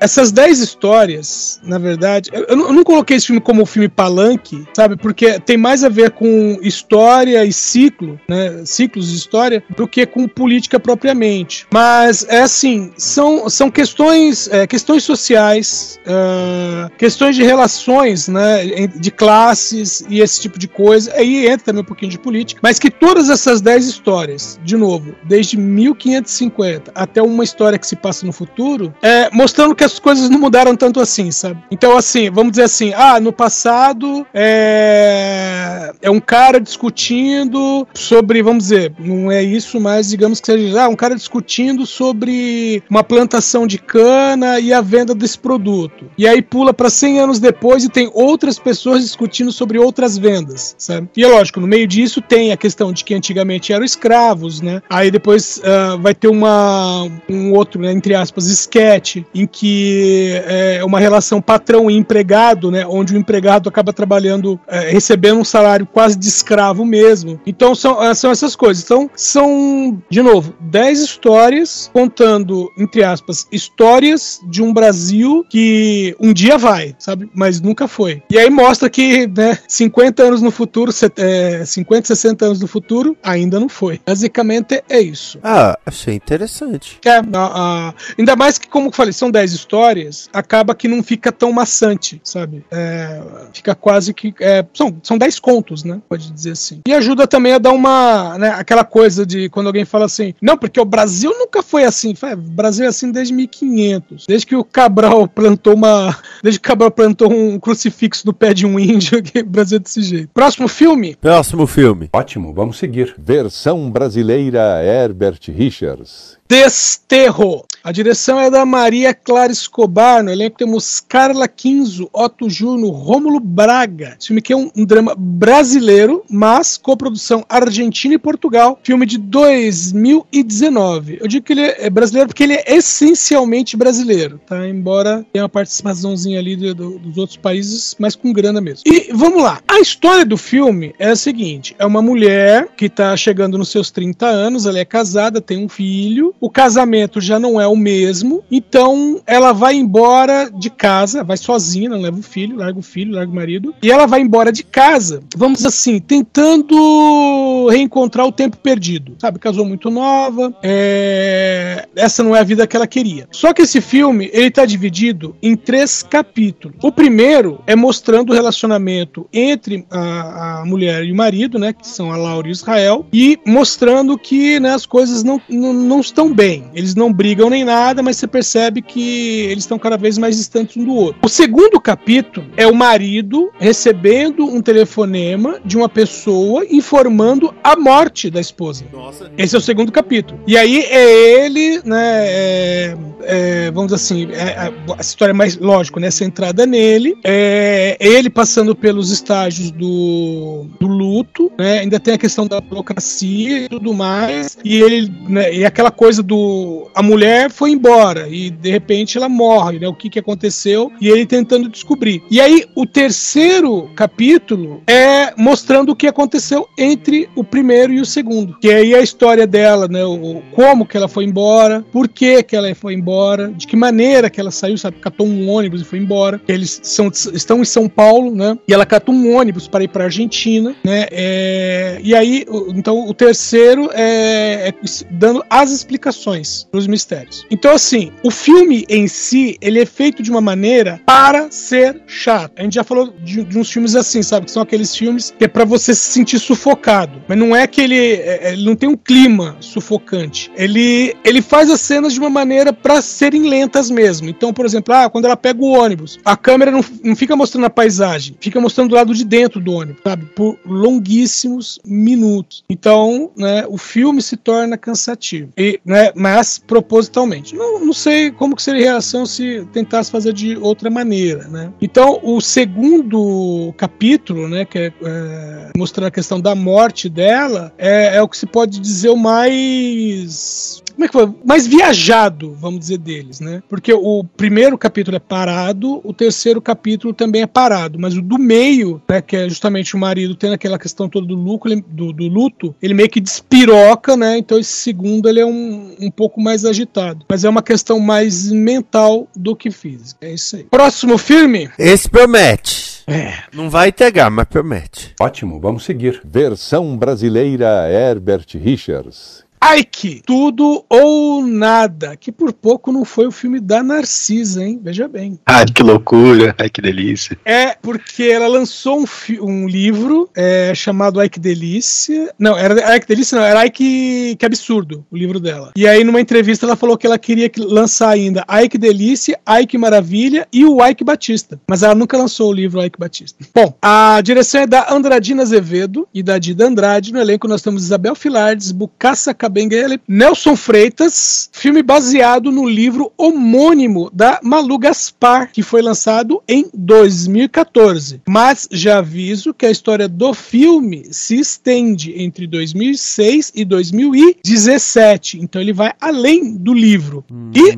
[0.00, 3.66] essas 10 histórias, na verdade, eu, eu não, eu não coloquei esse filme como um
[3.66, 4.96] filme palanque, sabe?
[4.96, 8.62] Porque tem mais a ver com história e ciclo, né?
[8.64, 11.66] Ciclos de história, do que com política propriamente.
[11.72, 18.86] Mas é assim, são, são questões, é, questões sociais, ah, questões de relações, né?
[18.86, 21.12] De classes e esse tipo de coisa.
[21.14, 25.14] Aí entra também um pouquinho de política, mas que todas essas 10 histórias, de novo,
[25.24, 30.28] desde 1550 até uma história que se passa no futuro, é, mostrando que as coisas
[30.28, 31.62] não mudaram tanto assim, sabe?
[31.70, 38.64] Então, assim, vamos dizer assim, ah, no passado é, é um cara discutindo sobre, vamos
[38.64, 43.66] dizer, não é isso, mas digamos que seja, ah, um cara discutindo sobre uma plantação
[43.66, 44.25] de cana
[44.60, 46.06] e a venda desse produto.
[46.16, 50.74] E aí pula para 100 anos depois e tem outras pessoas discutindo sobre outras vendas,
[50.78, 51.08] sabe?
[51.16, 54.82] E é lógico, no meio disso tem a questão de que antigamente eram escravos, né?
[54.88, 60.84] Aí depois ah, vai ter uma um outro, né, entre aspas, sketch em que é
[60.84, 62.86] uma relação patrão e empregado, né?
[62.86, 67.40] Onde o empregado acaba trabalhando, eh, recebendo um salário quase de escravo mesmo.
[67.46, 68.84] Então são, ah, são essas coisas.
[68.84, 74.05] Então são, de novo, 10 histórias contando, entre aspas, histórias
[74.48, 77.30] de um Brasil que um dia vai, sabe?
[77.34, 78.22] Mas nunca foi.
[78.30, 82.66] E aí mostra que, né, 50 anos no futuro, set- é, 50, 60 anos no
[82.66, 84.00] futuro, ainda não foi.
[84.06, 85.38] Basicamente é isso.
[85.42, 86.98] Ah, achei interessante.
[87.04, 91.02] É, a- a- ainda mais que, como eu falei, são 10 histórias, acaba que não
[91.02, 92.64] fica tão maçante, sabe?
[92.70, 93.20] É,
[93.52, 94.34] fica quase que.
[94.40, 96.00] é, são, são 10 contos, né?
[96.08, 96.80] Pode dizer assim.
[96.86, 98.36] E ajuda também a dar uma.
[98.38, 102.14] Né, aquela coisa de quando alguém fala assim, não, porque o Brasil nunca foi assim.
[102.14, 103.95] Fala, "É, o Brasil é assim desde 1500.
[104.28, 106.16] Desde que o Cabral plantou uma.
[106.42, 109.76] Desde que o Cabral plantou um crucifixo no pé de um índio, que o Brasil
[109.76, 110.30] é desse jeito.
[110.32, 111.16] Próximo filme.
[111.16, 112.08] Próximo filme.
[112.12, 113.14] Ótimo, vamos seguir.
[113.18, 116.36] Versão brasileira Herbert Richards.
[116.48, 117.64] Desterro.
[117.86, 120.20] A direção é da Maria Clara Escobar.
[120.20, 124.16] No elenco temos Carla Quinzo, Otto Juno, Rômulo Braga.
[124.18, 128.76] Esse filme aqui é um, um drama brasileiro, mas coprodução Argentina e Portugal.
[128.82, 131.18] Filme de 2019.
[131.20, 134.68] Eu digo que ele é brasileiro porque ele é essencialmente brasileiro, tá?
[134.68, 138.82] Embora tenha uma participaçãozinha ali do- do- dos outros países, mas com grana mesmo.
[138.84, 139.60] E vamos lá.
[139.68, 143.92] A história do filme é a seguinte: é uma mulher que tá chegando nos seus
[143.92, 146.34] 30 anos, ela é casada, tem um filho.
[146.40, 148.42] O casamento já não é o mesmo.
[148.50, 153.14] Então ela vai embora de casa, vai sozinha, não leva o filho, larga o filho,
[153.14, 153.74] larga o marido.
[153.82, 159.14] E ela vai embora de casa, vamos assim, tentando reencontrar o tempo perdido.
[159.18, 163.28] Sabe, casou muito nova, é, essa não é a vida que ela queria.
[163.30, 166.76] Só que esse filme, ele tá dividido em três capítulos.
[166.82, 171.86] O primeiro é mostrando o relacionamento entre a, a mulher e o marido, né, que
[171.86, 176.32] são a Laura e Israel, e mostrando que né, as coisas não, não, não estão
[176.32, 176.70] bem.
[176.74, 180.76] Eles não brigam nem nada, mas você percebe que eles estão cada vez mais distantes
[180.76, 181.20] um do outro.
[181.22, 188.30] O segundo capítulo é o marido recebendo um telefonema de uma pessoa informando a morte
[188.30, 188.84] da esposa.
[188.92, 189.30] Nossa.
[189.36, 190.40] Esse é o segundo capítulo.
[190.46, 192.24] E aí é ele, né?
[192.26, 196.10] é- é, vamos dizer assim, é, a, a história mais lógico, né?
[196.10, 197.16] Centrada nele.
[197.24, 201.80] É ele passando pelos estágios do, do luto, né?
[201.80, 204.56] Ainda tem a questão da burocracia e tudo mais.
[204.64, 206.88] E ele, né, e aquela coisa do.
[206.94, 209.88] A mulher foi embora e de repente ela morre, né?
[209.88, 210.92] O que, que aconteceu?
[211.00, 212.22] E ele tentando descobrir.
[212.30, 218.04] E aí, o terceiro capítulo é mostrando o que aconteceu entre o primeiro e o
[218.04, 218.58] segundo.
[218.60, 220.04] Que aí é a história dela, né?
[220.04, 224.28] O, como que ela foi embora, por que que ela foi embora, de que maneira
[224.28, 224.98] que ela saiu, sabe?
[224.98, 226.40] Catou um ônibus e foi embora.
[226.46, 228.58] Eles são, estão em São Paulo, né?
[228.68, 231.06] E ela catou um ônibus para ir para Argentina, né?
[231.10, 234.74] É, e aí, então, o terceiro é, é
[235.10, 237.35] dando as explicações para os mistérios.
[237.50, 242.52] Então, assim, o filme em si, ele é feito de uma maneira para ser chato.
[242.56, 244.46] A gente já falou de, de uns filmes assim, sabe?
[244.46, 247.22] Que são aqueles filmes que é para você se sentir sufocado.
[247.28, 250.50] Mas não é que ele, é- ele não tem um clima sufocante.
[250.56, 254.28] Ele, ele faz as cenas de uma maneira para serem lentas mesmo.
[254.28, 257.64] Então, por exemplo, ah, quando ela pega o ônibus, a câmera não, não fica mostrando
[257.66, 260.24] a paisagem, fica mostrando do lado de dentro do ônibus, sabe?
[260.34, 262.64] Por longuíssimos minutos.
[262.68, 265.50] Então, né, o filme se torna cansativo.
[265.56, 267.25] E, né, mas propositalmente.
[267.54, 271.72] Não, não sei como que seria a reação se tentasse fazer de outra maneira, né?
[271.80, 275.70] Então, o segundo capítulo, né, que é, é,
[276.06, 281.04] a questão da morte dela, é, é o que se pode dizer o mais como
[281.04, 281.32] é que foi?
[281.44, 283.62] Mais viajado, vamos dizer, deles, né?
[283.68, 288.38] Porque o primeiro capítulo é parado, o terceiro capítulo também é parado, mas o do
[288.38, 292.12] meio, né, que é justamente o marido tendo aquela questão toda do, lucro, ele- do,
[292.12, 294.38] do luto, ele meio que despiroca, né?
[294.38, 297.24] Então esse segundo ele é um, um pouco mais agitado.
[297.28, 300.26] Mas é uma questão mais mental do que física.
[300.26, 300.64] É isso aí.
[300.64, 301.70] Próximo filme?
[301.78, 302.96] Esse promete.
[303.06, 303.34] É.
[303.54, 305.14] Não vai entregar, mas promete.
[305.20, 306.20] Ótimo, vamos seguir.
[306.24, 309.45] Versão brasileira Herbert Richards.
[309.74, 314.80] Ike, Tudo ou Nada, que por pouco não foi o filme da Narcisa, hein?
[314.82, 315.38] Veja bem.
[315.46, 316.54] Ai, que loucura.
[316.58, 317.36] Ai, que delícia.
[317.44, 319.04] É porque ela lançou um,
[319.42, 322.32] um livro é, chamado Ike Delícia.
[322.38, 325.72] Não, era Ike Delícia, não, era Ike que absurdo, o livro dela.
[325.76, 329.76] E aí, numa entrevista, ela falou que ela queria que- lançar ainda Ike Delícia, Ike
[329.78, 331.60] Maravilha e o Ike Batista.
[331.68, 333.44] Mas ela nunca lançou o livro Ike Batista.
[333.54, 337.12] Bom, a direção é da Andradina Azevedo e da Dida Andrade.
[337.12, 341.48] No elenco nós temos Isabel Filardes, Bucaça Cabenguele, Nelson Freitas.
[341.50, 348.20] Filme baseado no livro homônimo da Malu Gaspar, que foi lançado em 2014.
[348.28, 355.40] Mas já aviso que a história do filme se estende entre 2006 e 2017.
[355.40, 357.24] Então ele vai além do livro.
[357.54, 357.74] E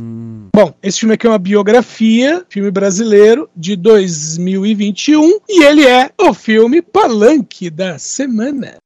[0.53, 6.35] Bom, esse filme aqui é uma biografia, filme brasileiro de 2021, e ele é o
[6.35, 8.79] filme Palanque da semana.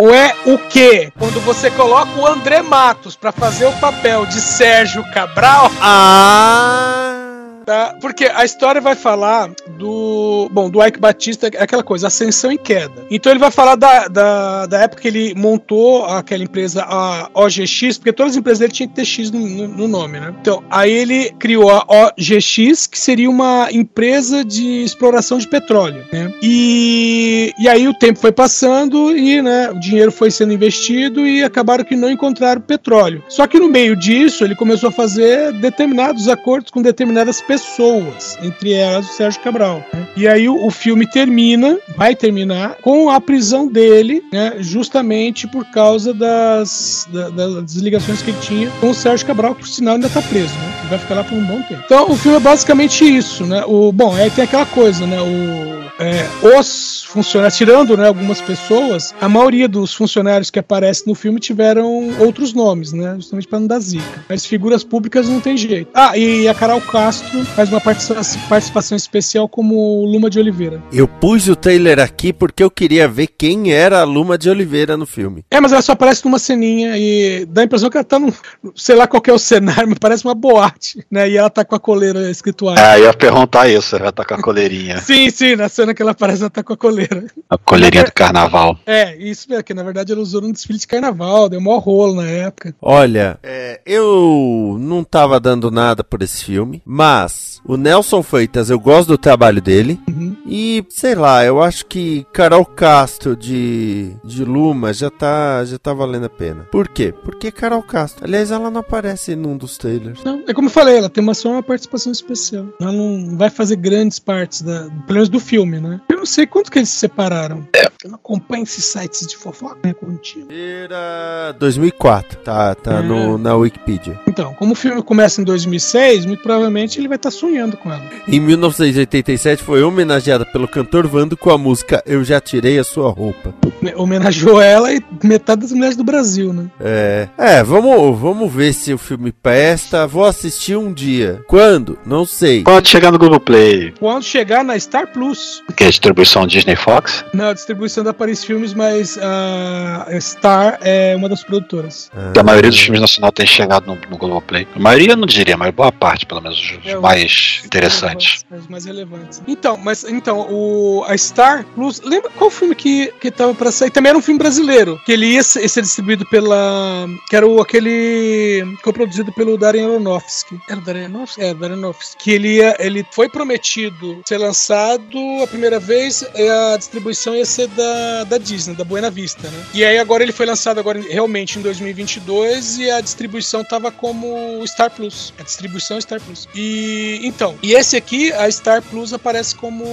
[0.00, 1.12] Ué, o quê?
[1.18, 7.23] Quando você coloca o André Matos pra fazer o papel de Sérgio Cabral, Ah!
[7.64, 7.96] Tá?
[8.00, 10.48] Porque a história vai falar do.
[10.52, 13.04] Bom, do Ike Batista, é aquela coisa, ascensão e queda.
[13.10, 17.98] Então ele vai falar da, da, da época que ele montou aquela empresa, a OGX,
[17.98, 20.34] porque todas as empresas dele tinham que ter X no, no- no nome, né?
[20.40, 26.32] Então, aí ele criou a OGX, que seria uma empresa de exploração de petróleo, né?
[26.42, 31.42] E, e aí o tempo foi passando e né, o dinheiro foi sendo investido e
[31.42, 33.22] acabaram que não encontraram petróleo.
[33.28, 38.36] Só que no meio disso, ele começou a fazer determinados acordos com determinadas pessoas pessoas,
[38.42, 39.84] entre elas o Sérgio Cabral.
[39.92, 40.06] né?
[40.16, 46.12] E aí o, filme termina, vai terminar, com a prisão dele, né, justamente por causa
[46.12, 50.08] das, da- das ligações que ele tinha com o Sérgio Cabral, que por sinal ainda
[50.08, 50.74] tá preso, né?
[50.80, 51.82] Ele vai ficar lá por um bom tempo.
[51.84, 53.64] Então o filme é basicamente isso, né?
[53.66, 55.18] O, bom, aí tem aquela coisa, né?
[55.20, 61.14] O, é, os funcionários, tirando né, algumas pessoas, a maioria dos funcionários que aparecem no
[61.14, 63.14] filme tiveram outros nomes, né?
[63.16, 64.24] Justamente para não dar zica.
[64.28, 65.88] Mas figuras públicas não tem jeito.
[65.94, 70.82] Ah, e a Carol Castro faz uma participação, especial como Luma de Oliveira.
[70.92, 74.96] Eu pus o trailer aqui porque eu queria ver quem era a Luma de Oliveira
[74.96, 75.44] no filme.
[75.50, 78.32] É, mas ela só aparece numa ceninha e dá a impressão que ela tá num.
[78.74, 81.28] Sei lá qual que é o cenário, mas parece uma boate, né?
[81.28, 82.78] E ela tá com a coleira escrito ar.
[82.78, 84.98] É, eu ia perguntar isso, ela tá com a coleirinha.
[85.04, 87.24] Sim, sim, na cena que ela aparece, ela tá com a coleira.
[87.48, 88.78] A coleirinha do carnaval.
[88.86, 92.16] É, isso mesmo, que na verdade ela usou num desfile de carnaval, deu maior rolo
[92.16, 92.74] na época.
[92.80, 97.33] Olha, é, eu não tava dando nada por esse filme, mas
[97.64, 99.98] o Nelson Freitas, eu gosto do trabalho dele.
[100.08, 100.36] Uhum.
[100.46, 105.94] E, sei lá, eu acho que Carol Castro de, de Luma já tá, já tá
[105.94, 106.68] valendo a pena.
[106.70, 107.14] Por quê?
[107.24, 108.24] Porque Carol Castro.
[108.24, 110.22] Aliás, ela não aparece num dos trailers.
[110.22, 112.66] Não, é como eu falei, ela tem uma, só uma participação especial.
[112.78, 116.00] Ela não vai fazer grandes partes, da, pelo menos do filme, né?
[116.10, 117.66] Eu não sei quanto que eles se separaram.
[118.04, 120.46] Eu não acompanho esses sites de fofoca, né, contigo.
[120.52, 124.20] Era 2004, tá, tá no, na Wikipedia.
[124.28, 128.02] Então, como o filme começa em 2006, muito provavelmente ele vai estar sonhando com ela.
[128.28, 133.10] Em 1987 foi homenageada pelo cantor Vando com a música Eu Já Tirei a Sua
[133.10, 133.54] Roupa.
[133.96, 136.66] Homenageou ela e metade das mulheres do Brasil, né?
[136.80, 140.06] É, é vamos, vamos ver se o filme presta.
[140.06, 141.42] Vou assistir um dia.
[141.46, 141.98] Quando?
[142.06, 142.62] Não sei.
[142.62, 147.24] Pode chegar no Globoplay, Quando chegar na Star Plus, que é a distribuição Disney Fox.
[147.32, 152.10] na distribuição da Paris Filmes, mas a Star é uma das produtoras.
[152.38, 154.66] A maioria dos filmes nacional tem chegado no, no Globoplay.
[154.74, 158.44] A maioria eu não diria, mas boa parte, pelo menos, os É, os- mais interessantes.
[158.50, 159.42] Os mais relevantes.
[159.46, 162.00] Então, mas então, o, a Star Plus.
[162.00, 163.90] Lembra qual filme que, que tava pra sair?
[163.90, 165.00] Também era um filme brasileiro.
[165.04, 167.06] Que ele ia ser, ser distribuído pela.
[167.28, 168.64] Que era o, aquele.
[168.76, 170.60] Que foi produzido pelo Darren Aronofsky.
[170.68, 171.42] Era o Darren Aronofsky?
[171.42, 172.16] É, Darren Aronofsky.
[172.18, 176.24] Que ele, ia, ele foi prometido ser lançado a primeira vez.
[176.34, 179.64] e A distribuição ia ser da, da Disney, da Buena Vista, né?
[179.72, 184.64] E aí agora ele foi lançado agora realmente em 2022 e a distribuição tava como
[184.66, 185.32] Star Plus.
[185.38, 186.48] A distribuição Star Plus.
[186.54, 189.84] E então, e esse aqui, a Star Plus aparece como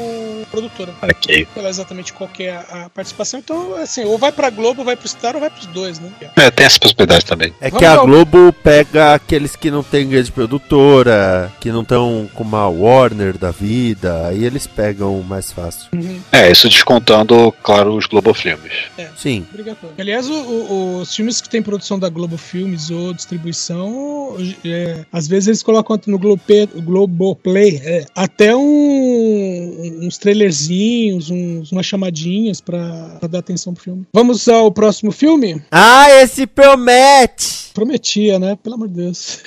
[0.49, 0.93] produtora.
[1.01, 1.47] Ok.
[1.55, 3.39] Não lá exatamente qual que é a, a participação.
[3.39, 6.09] Então, assim, ou vai pra Globo, ou vai pro Star, ou vai pros dois, né?
[6.35, 7.53] É, tem essa possibilidade também.
[7.61, 11.81] É que Vamos a ao- Globo pega aqueles que não tem grande produtora, que não
[11.81, 15.89] estão com uma Warner da vida, aí eles pegam mais fácil.
[16.31, 18.73] É, isso descontando, claro, os Globo Filmes.
[19.17, 19.45] Sim.
[19.51, 19.95] Obrigatório.
[19.99, 25.27] Aliás, o- o- os filmes que tem produção da Globo Filmes ou distribuição, é, às
[25.27, 33.15] vezes eles colocam no Globoplay, Globoplay é, até um- uns trailerzinhos, uns, umas chamadinhas pra,
[33.17, 34.05] pra dar atenção pro filme.
[34.13, 35.61] Vamos ao próximo filme?
[35.71, 37.61] Ah, esse promete!
[37.73, 38.57] Prometia, né?
[38.61, 39.39] Pelo amor de Deus.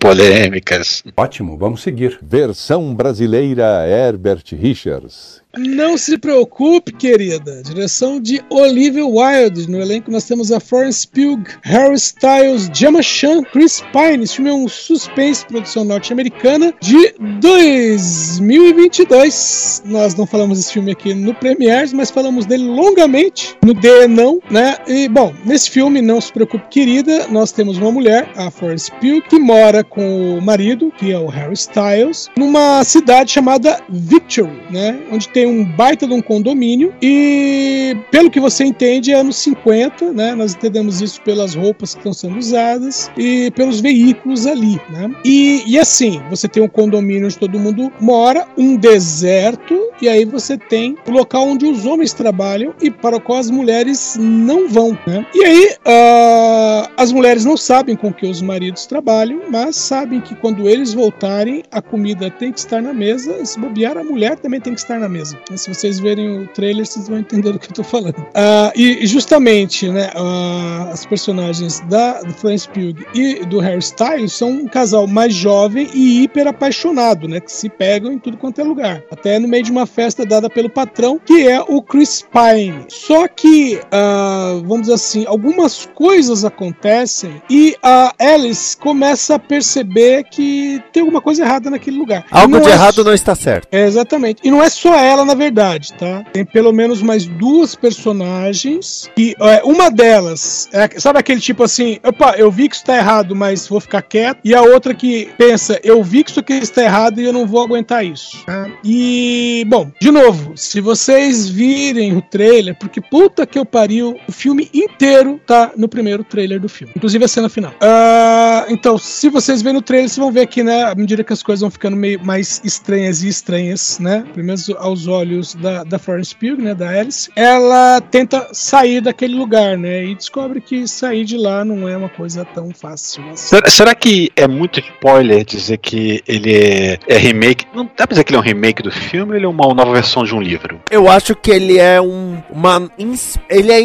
[0.00, 1.02] Polêmicas.
[1.14, 2.18] Ótimo, vamos seguir.
[2.22, 5.41] Versão brasileira Herbert Richards.
[5.58, 7.62] Não se preocupe, querida.
[7.62, 9.70] Direção de Olivia Wilde.
[9.70, 14.24] No elenco nós temos a Florence Pugh, Harry Styles, Gemma Chan, Chris Pine.
[14.24, 19.82] Esse filme é um suspense produção norte-americana de 2022.
[19.84, 24.40] Nós não falamos desse filme aqui no Premiers, mas falamos dele longamente no D não,
[24.50, 24.78] né?
[24.88, 27.26] E bom, nesse filme não se preocupe, querida.
[27.28, 31.26] Nós temos uma mulher, a Florence Pugh, que mora com o marido, que é o
[31.26, 34.98] Harry Styles, numa cidade chamada Victory, né?
[35.12, 40.12] Onde tem um baita de um condomínio e, pelo que você entende, é anos 50,
[40.12, 40.34] né?
[40.34, 45.10] Nós entendemos isso pelas roupas que estão sendo usadas e pelos veículos ali, né?
[45.24, 50.24] E, e assim, você tem um condomínio onde todo mundo mora, um deserto, e aí
[50.24, 54.68] você tem o local onde os homens trabalham e para o qual as mulheres não
[54.68, 55.26] vão, né?
[55.34, 60.34] E aí, ah, as mulheres não sabem com que os maridos trabalham, mas sabem que
[60.34, 64.60] quando eles voltarem, a comida tem que estar na mesa se bobear, a mulher também
[64.60, 65.31] tem que estar na mesa.
[65.54, 68.24] Se vocês verem o trailer, vocês vão entender do que eu tô falando.
[68.34, 74.50] Ah, e justamente, né, ah, as personagens da Florence Pugh e do Harry Styles são
[74.50, 78.64] um casal mais jovem e hiper apaixonado, né, que se pegam em tudo quanto é
[78.64, 79.02] lugar.
[79.10, 82.84] Até no meio de uma festa dada pelo patrão, que é o Chris Pine.
[82.88, 90.24] Só que, ah, vamos dizer assim, algumas coisas acontecem e a Alice começa a perceber
[90.24, 92.24] que tem alguma coisa errada naquele lugar.
[92.30, 93.68] Algo de é errado não está certo.
[93.70, 94.40] é, exatamente.
[94.44, 96.24] E não é só ela falar na verdade, tá?
[96.32, 101.98] Tem pelo menos mais duas personagens que é, uma delas, é, sabe aquele tipo assim,
[102.04, 105.30] opa, eu vi que isso tá errado, mas vou ficar quieto, e a outra que
[105.38, 108.44] pensa, eu vi que isso aqui está errado e eu não vou aguentar isso.
[108.44, 108.68] tá?
[108.84, 114.32] E, bom, de novo, se vocês virem o trailer, porque puta que eu pariu, o
[114.32, 117.72] filme inteiro tá no primeiro trailer do filme, inclusive a cena final.
[117.80, 121.32] Ah, então, se vocês verem o trailer, vocês vão ver aqui, né, à medida que
[121.32, 125.84] as coisas vão ficando meio mais estranhas e estranhas, né, pelo menos aos olhos da,
[125.84, 130.86] da Florence Pugh, né, da Alice, ela tenta sair daquele lugar, né, e descobre que
[130.88, 133.48] sair de lá não é uma coisa tão fácil assim.
[133.48, 137.66] Será, será que é muito spoiler dizer que ele é, é remake?
[137.74, 139.72] Não dá pra dizer que ele é um remake do filme ou ele é uma
[139.74, 140.80] nova versão de um livro?
[140.90, 142.40] Eu acho que ele é um.
[142.50, 143.80] Uma, ins- ele é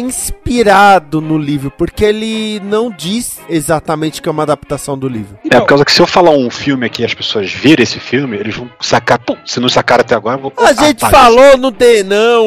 [0.48, 5.36] inspirado no livro, porque ele não diz exatamente que é uma adaptação do livro.
[5.44, 7.82] É, Então, por causa que se eu falar um filme aqui e as pessoas virem
[7.82, 9.18] esse filme, eles vão sacar.
[9.18, 10.52] Pum, se não sacaram até agora, eu vou.
[10.58, 12.44] A Ah, gente tá, falou no D, não!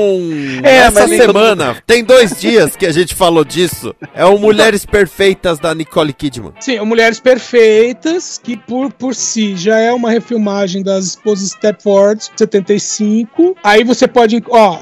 [0.64, 1.78] É, Essa semana.
[1.86, 3.94] Tem dois dias que a gente falou disso.
[4.14, 6.54] É o Mulheres Perfeitas da Nicole Kidman.
[6.60, 12.24] Sim, o Mulheres Perfeitas, que por, por si já é uma refilmagem das esposas Stepford
[12.36, 13.56] 75.
[13.64, 14.42] Aí você pode.
[14.50, 14.80] Ó,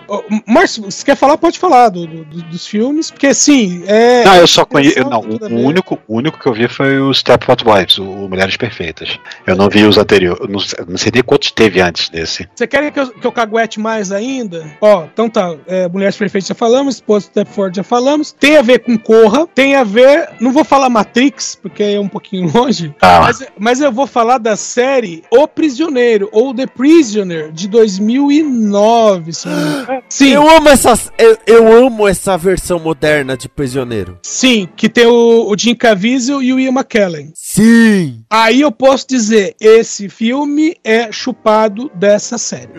[0.48, 1.38] Márcio, você quer falar?
[1.38, 4.24] Pode falar do, do- do- dos filmes, porque sim, é.
[4.24, 5.00] Não, eu só conheço.
[5.10, 9.18] Não, o, único, o único que eu vi foi o Stepford Wives, o Mulheres Perfeitas.
[9.48, 10.48] Eu não vi os anteriores.
[10.50, 12.48] Não, sei- não sei nem quantos teve antes desse.
[12.56, 14.66] Você quer que eu, que eu caguete mais ainda?
[14.82, 15.56] Ó, então tá.
[15.68, 18.32] é, Mulheres Perfeitas já falamos, Esposa Stepford já falamos.
[18.40, 20.30] Tem a ver com Corra, tem a ver.
[20.40, 22.94] Não vou falar Matrix, porque é um pouquinho longe.
[23.02, 29.34] Ah, Mas, mas eu vou falar da série O Prisioneiro, ou The Prisoner, de 2009.
[29.34, 30.04] se eu não me engano.
[30.10, 31.12] Sim, Eu amo essas.
[31.18, 34.18] Eu, eu amo essa versão moderna de Prisioneiro.
[34.24, 37.32] sim, que tem o, o Jim Caviezel e o Ian McKellen.
[37.36, 38.24] Sim!
[38.30, 42.70] Aí eu posso dizer, esse filme é chupado dessa série.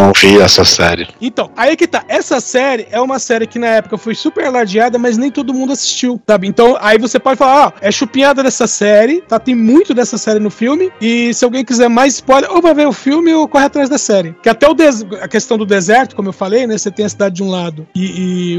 [0.00, 1.08] Não vi essa série.
[1.20, 2.04] Então, aí que tá.
[2.08, 5.72] Essa série é uma série que na época foi super alardeada, mas nem todo mundo
[5.72, 6.46] assistiu, sabe?
[6.48, 9.38] Então, aí você pode falar, ó, é chupinhada dessa série, tá?
[9.38, 10.90] Tem muito dessa série no filme.
[11.00, 13.98] E se alguém quiser mais spoiler, ou vai ver o filme ou corre atrás da
[13.98, 14.34] série.
[14.42, 16.76] Que até o des- a questão do deserto, como eu falei, né?
[16.78, 18.04] Você tem a cidade de um lado e,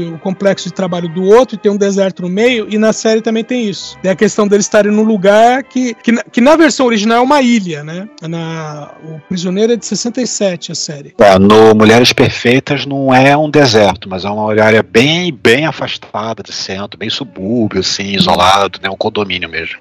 [0.04, 2.92] e o complexo de trabalho do outro, e tem um deserto no meio, e na
[2.92, 3.98] série também tem isso.
[4.02, 7.20] Tem a questão deles estarem num lugar que, que, na, que na versão original é
[7.22, 8.08] uma ilha, né?
[8.22, 11.14] Na, o Prisioneiro é de 67, a série.
[11.18, 16.42] É, no Mulheres Perfeitas não é um deserto, mas é uma área bem, bem afastada
[16.42, 18.90] de centro, bem subúrbio, assim, isolado, né?
[18.90, 19.78] Um condomínio mesmo.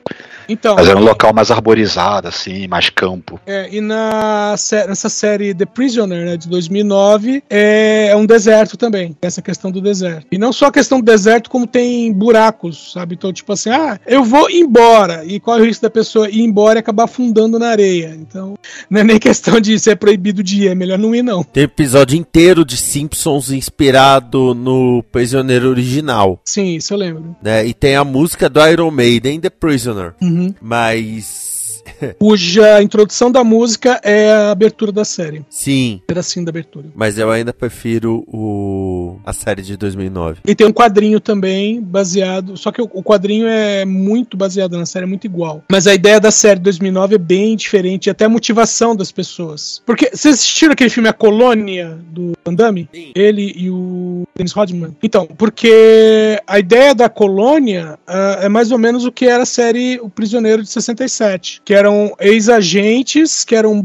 [0.50, 3.40] Então, Mas era um local mais arborizado, assim, mais campo.
[3.46, 8.78] É, e na, sé- nessa série The Prisoner, né, de 2009, é, é um deserto
[8.78, 9.16] também.
[9.22, 10.26] Essa questão do deserto.
[10.32, 13.16] E não só a questão do deserto, como tem buracos, sabe?
[13.16, 15.24] Então, tipo assim, ah, eu vou embora.
[15.26, 18.16] E qual é o risco da pessoa ir embora e acabar afundando na areia?
[18.20, 18.56] Então,
[18.90, 21.44] não é nem questão de ser proibido de ir, é melhor não ir, não.
[21.44, 26.40] Tem episódio inteiro de Simpsons inspirado no Prisioneiro original.
[26.46, 27.36] Sim, isso eu lembro.
[27.42, 27.66] Né?
[27.66, 30.14] E tem a música do Iron Maiden, The Prisoner.
[30.62, 31.51] Mas.
[32.18, 35.46] Cuja introdução da música é a abertura da série.
[35.50, 36.02] Sim.
[36.08, 36.88] Pedacinho da abertura.
[36.96, 40.42] Mas eu ainda prefiro o a série de 2009.
[40.46, 42.56] E tem um quadrinho também baseado.
[42.56, 45.64] Só que o o quadrinho é muito baseado na série, é muito igual.
[45.70, 49.82] Mas a ideia da série de 2009 é bem diferente, até a motivação das pessoas.
[49.86, 52.88] Porque vocês assistiram aquele filme A Colônia do Van Damme?
[52.94, 53.12] Sim.
[53.16, 54.96] Ele e o Dennis Rodman.
[55.02, 59.48] Então, porque a ideia da colônia ah, é mais ou menos o que era a
[59.48, 61.62] série O Prisioneiro de 67.
[61.72, 63.82] Que eram ex-agentes que eram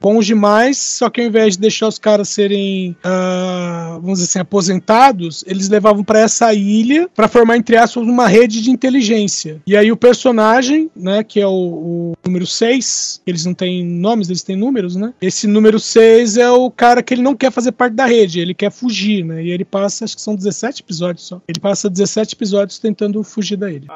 [0.00, 4.38] bons demais, só que ao invés de deixar os caras serem, ah, vamos dizer assim,
[4.40, 9.62] aposentados, eles levavam para essa ilha para formar, entre aspas, uma rede de inteligência.
[9.64, 14.28] E aí o personagem, né, que é o, o número 6, eles não têm nomes,
[14.28, 15.14] eles têm números, né?
[15.22, 18.52] Esse número 6 é o cara que ele não quer fazer parte da rede, ele
[18.52, 19.44] quer fugir, né?
[19.44, 21.40] E ele passa, acho que são 17 episódios só.
[21.46, 23.86] Ele passa 17 episódios tentando fugir da ilha.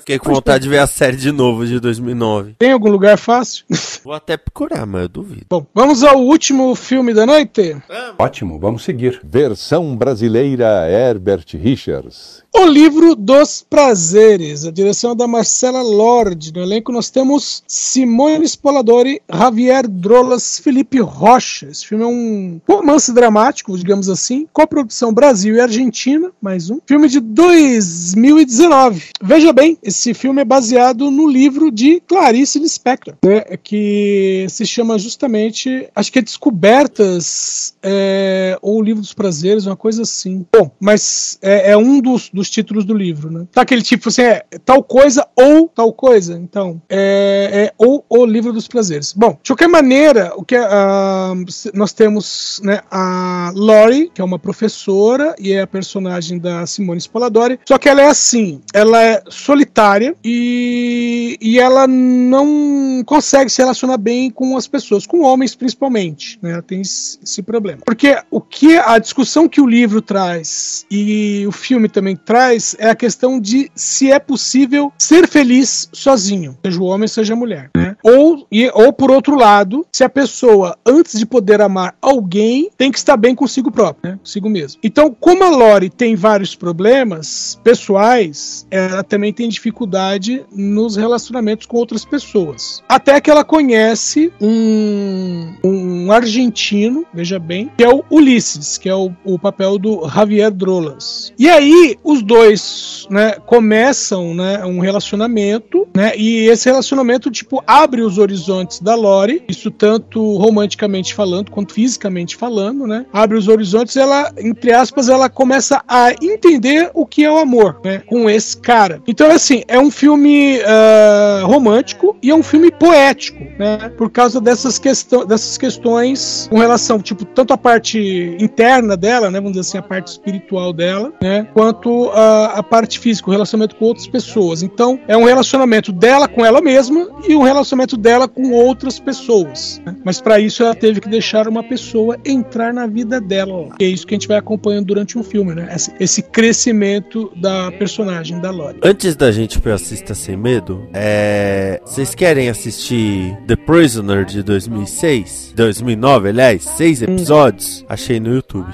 [0.00, 2.56] Fiquei com vontade de ver a série de novo de 2009.
[2.66, 3.64] Tem algum lugar fácil?
[4.02, 5.46] Vou até procurar, mas eu duvido.
[5.48, 7.80] Bom, vamos ao último filme da noite.
[8.18, 9.20] Ótimo, vamos seguir.
[9.22, 12.42] Versão brasileira Herbert Richards.
[12.58, 14.64] O livro dos prazeres.
[14.64, 16.52] A direção é da Marcela Lorde.
[16.52, 21.66] No elenco nós temos Simone Spoladori, Javier Drolas, Felipe Rocha.
[21.66, 26.78] Esse filme é um romance dramático, digamos assim, coprodução Brasil e Argentina, mais um.
[26.86, 29.10] Filme de 2019.
[29.22, 34.66] Veja bem, esse filme é baseado no livro de Clarice Clarice Lispector, né, que se
[34.66, 40.46] chama justamente, acho que é Descobertas é, ou o Livro dos Prazeres, uma coisa assim.
[40.52, 43.46] Bom, mas é, é um dos, dos títulos do livro, né?
[43.52, 46.34] Tá aquele tipo assim, é tal coisa ou tal coisa.
[46.34, 49.12] Então, é, é ou o Livro dos Prazeres.
[49.12, 51.32] Bom, de qualquer maneira, o que ah,
[51.74, 56.98] nós temos né, a Lori, que é uma professora e é a personagem da Simone
[56.98, 63.60] Spoladori, só que ela é assim, ela é solitária e, e ela não consegue se
[63.60, 66.52] relacionar bem com as pessoas, com homens principalmente, né?
[66.52, 67.82] Ela tem esse problema.
[67.84, 72.35] Porque o que a discussão que o livro traz e o filme também traz
[72.78, 77.36] é a questão de se é possível ser feliz sozinho, seja o homem, seja a
[77.36, 77.96] mulher, né?
[78.02, 82.90] Ou, e, ou por outro lado, se a pessoa, antes de poder amar alguém, tem
[82.90, 84.18] que estar bem consigo próprio, né?
[84.18, 84.80] Consigo mesmo.
[84.82, 91.76] Então, como a Lori tem vários problemas pessoais, ela também tem dificuldade nos relacionamentos com
[91.76, 92.82] outras pessoas.
[92.88, 98.94] Até que ela conhece um, um argentino, veja bem, que é o Ulisses, que é
[98.94, 101.32] o, o papel do Javier Drolas.
[101.38, 108.02] E aí, os dois, né, começam, né, um relacionamento, né, e esse relacionamento, tipo, abre
[108.02, 113.96] os horizontes da Lori, isso tanto romanticamente falando, quanto fisicamente falando, né, abre os horizontes,
[113.96, 118.56] ela, entre aspas, ela começa a entender o que é o amor, né, com esse
[118.56, 119.02] cara.
[119.06, 124.40] Então, assim, é um filme ah, romântico e é um filme poético, né, por causa
[124.40, 129.68] dessas, questão, dessas questões com relação, tipo, tanto a parte interna dela, né, vamos dizer
[129.68, 134.06] assim, a parte espiritual dela, né, quanto a, a parte física, o relacionamento com outras
[134.06, 134.62] pessoas.
[134.62, 139.80] Então, é um relacionamento dela com ela mesma e um relacionamento dela com outras pessoas.
[139.84, 139.96] né.
[140.04, 143.68] Mas para isso ela teve que deixar uma pessoa entrar na vida dela.
[143.80, 145.68] E é isso que a gente vai acompanhando durante um filme, né?
[145.74, 148.78] Esse, esse crescimento da personagem da Lori.
[148.82, 151.80] Antes da gente pro Assista Sem Medo, é...
[151.84, 155.52] vocês querem assistir The Prisoner de 2006?
[155.56, 157.84] 2009, aliás, seis episódios?
[157.88, 158.72] Achei no YouTube.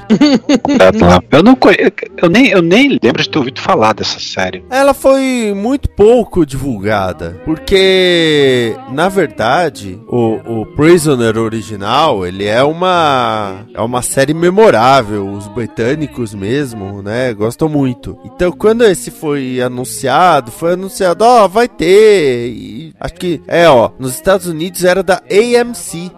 [0.63, 1.23] Completo lá.
[1.31, 1.77] Eu não conhe...
[2.23, 4.65] eu nem eu nem lembro de ter ouvido falar dessa série.
[4.71, 13.65] Ela foi muito pouco divulgada, porque na verdade o, o Prisoner original ele é uma
[13.75, 18.19] é uma série memorável, os britânicos mesmo, né, gostam muito.
[18.25, 23.91] Então quando esse foi anunciado, foi anunciado, ó, vai ter, e acho que é, ó,
[23.99, 26.11] nos Estados Unidos era da AMC.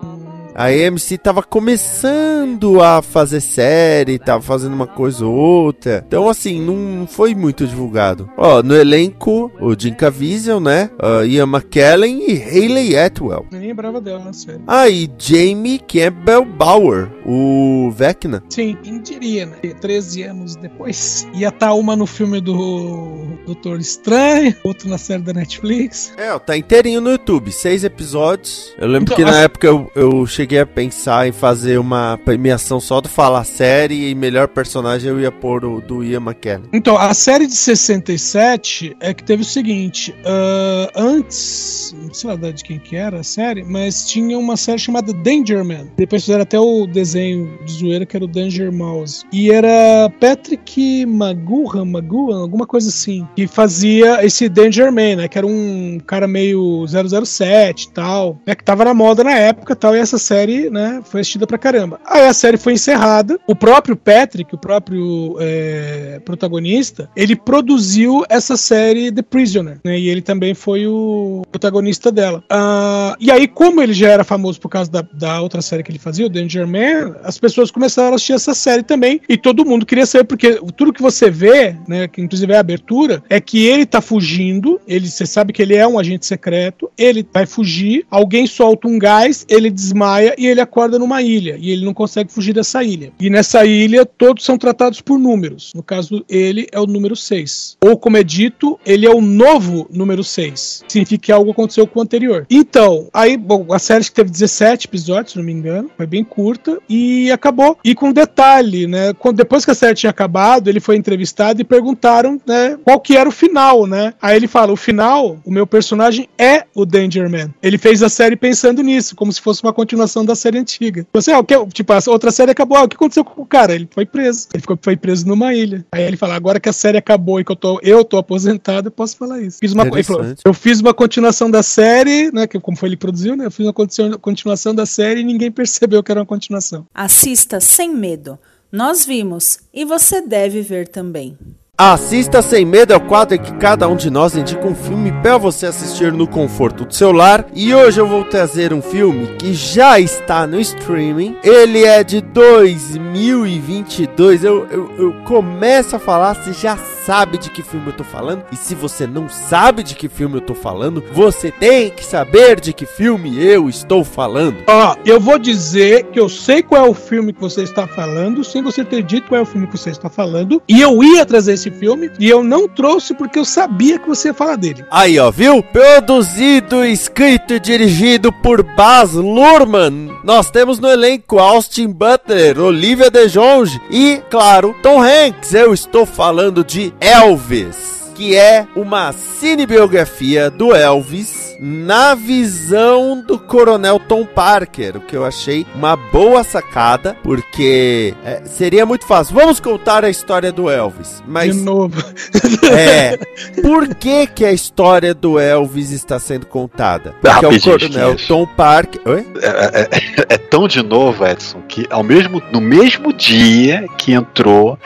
[0.54, 6.04] A AMC tava começando a fazer série, tava fazendo uma coisa ou outra.
[6.06, 8.30] Então, assim, não foi muito divulgado.
[8.36, 10.90] Ó, no elenco, o Jim Caviezel, né?
[11.02, 13.46] Uh, Ian McKellen e Hayley Atwell.
[13.50, 14.60] Nem lembrava dela na série.
[14.66, 18.42] Ah, e Jamie Campbell Bower, o Vecna.
[18.48, 19.56] Sim, quem diria, né?
[19.80, 21.26] 13 anos depois.
[21.34, 26.12] Ia estar uma no filme do Doutor Estranho, outro na série da Netflix.
[26.16, 28.72] É, ó, tá inteirinho no YouTube, seis episódios.
[28.78, 32.18] Eu lembro Então, que na as- época eu, eu cheguei a pensar em fazer uma
[32.24, 36.68] premiação só do Falar Série e melhor personagem eu ia pôr o do Ian McKellen.
[36.72, 42.36] Então, a série de 67 é que teve o seguinte: ah, antes, não sei lá
[42.36, 45.88] de quem que era a série, mas tinha uma série chamada Danger Man.
[45.96, 49.24] Depois fizeram até o desenho de zoeira que era o Danger Mouse.
[49.32, 55.28] E era Patrick Maguhan, Maguhan, alguma coisa assim, que fazia esse Danger Man, né?
[55.28, 58.54] Que era um cara meio 007 e tal, né?
[58.54, 59.96] Que tava na moda na época e tal.
[59.96, 60.33] E essa série,
[60.70, 61.00] né?
[61.04, 62.00] Foi assistida pra caramba.
[62.06, 63.38] Aí a série foi encerrada.
[63.46, 69.98] O próprio Patrick, o próprio é, protagonista, ele produziu essa série The Prisoner, né?
[69.98, 72.42] E ele também foi o protagonista dela.
[72.50, 75.90] Ah, e aí, como ele já era famoso por causa da, da outra série que
[75.90, 79.20] ele fazia, o Danger Man, as pessoas começaram a assistir essa série também.
[79.28, 82.08] E todo mundo queria saber, porque tudo que você vê, né?
[82.08, 84.80] Que inclusive é a abertura, é que ele tá fugindo.
[84.86, 86.90] Ele, você sabe que ele é um agente secreto.
[86.96, 88.06] Ele vai fugir.
[88.10, 91.56] Alguém solta um gás, ele desmaia e ele acorda numa ilha.
[91.58, 93.12] E ele não consegue fugir dessa ilha.
[93.20, 95.72] E nessa ilha, todos são tratados por números.
[95.74, 97.76] No caso, ele é o número 6.
[97.84, 100.84] Ou, como é dito, ele é o novo número 6.
[100.88, 102.46] Significa que algo aconteceu com o anterior.
[102.48, 105.90] Então, aí, bom, a série teve 17 episódios, se não me engano.
[105.96, 106.78] Foi bem curta.
[106.88, 107.76] E acabou.
[107.84, 109.12] E com detalhe, né?
[109.14, 112.78] Quando, depois que a série tinha acabado, ele foi entrevistado e perguntaram, né?
[112.84, 114.14] Qual que era o final, né?
[114.20, 117.52] Aí ele fala: o final, o meu personagem é o Danger Man.
[117.62, 121.06] Ele fez a série pensando nisso, como se fosse uma continuação da série antiga.
[121.14, 122.76] Você, ah, o que, tipo, a outra série acabou.
[122.76, 123.74] Ah, o que aconteceu com o cara?
[123.74, 124.48] Ele foi preso.
[124.52, 125.82] Ele ficou, foi preso numa ilha.
[125.90, 128.88] Aí ele fala: agora que a série acabou e que eu tô, eu tô aposentado,
[128.88, 129.56] eu posso falar isso.
[129.58, 132.46] Fiz uma, ele falou, eu fiz uma continuação da série, né?
[132.46, 133.46] Que, como foi ele que produziu, né?
[133.46, 136.84] Eu fiz uma continu- continuação da série e ninguém percebeu que era uma continuação.
[136.92, 138.38] Assista sem medo.
[138.70, 141.38] Nós vimos e você deve ver também.
[141.76, 145.10] Assista Sem Medo é o quadro em que cada um de nós indica um filme
[145.10, 147.44] para você assistir no conforto do seu lar.
[147.52, 151.36] E hoje eu vou trazer um filme que já está no streaming.
[151.42, 154.44] Ele é de 2022.
[154.44, 158.44] Eu, eu, eu começo a falar, você já sabe de que filme eu tô falando.
[158.50, 162.60] E se você não sabe de que filme eu tô falando, você tem que saber
[162.60, 164.56] de que filme eu estou falando.
[164.66, 168.42] Ó, eu vou dizer que eu sei qual é o filme que você está falando,
[168.42, 170.62] sem você ter dito qual é o filme que você está falando.
[170.68, 174.28] E eu ia trazer esse filme, e eu não trouxe porque eu sabia que você
[174.28, 174.84] ia falar dele.
[174.90, 175.62] Aí, ó, viu?
[175.62, 180.10] Produzido, escrito e dirigido por Baz Luhrmann.
[180.24, 185.52] Nós temos no elenco Austin Butler, Olivia DeJonge e, claro, Tom Hanks.
[185.52, 193.98] Eu estou falando de Elvis, que é uma cinebiografia do Elvis na visão do Coronel
[193.98, 199.34] Tom Parker, o que eu achei uma boa sacada, porque é, seria muito fácil.
[199.34, 202.02] Vamos contar a história do Elvis, mas De novo.
[202.72, 203.16] é.
[203.62, 207.14] Por que, que a história do Elvis está sendo contada?
[207.20, 208.16] Porque é o Coronel.
[208.26, 209.00] Tom Parker.
[209.04, 209.26] Oi?
[209.40, 214.78] É, é- é tão de novo, Edson, que ao mesmo, no mesmo dia que entrou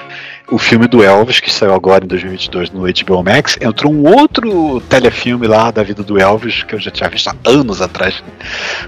[0.50, 4.80] o filme do Elvis, que saiu agora em 2022 no HBO Max, entrou um outro
[4.82, 8.22] telefilme lá da vida do Elvis, que eu já tinha visto há anos atrás.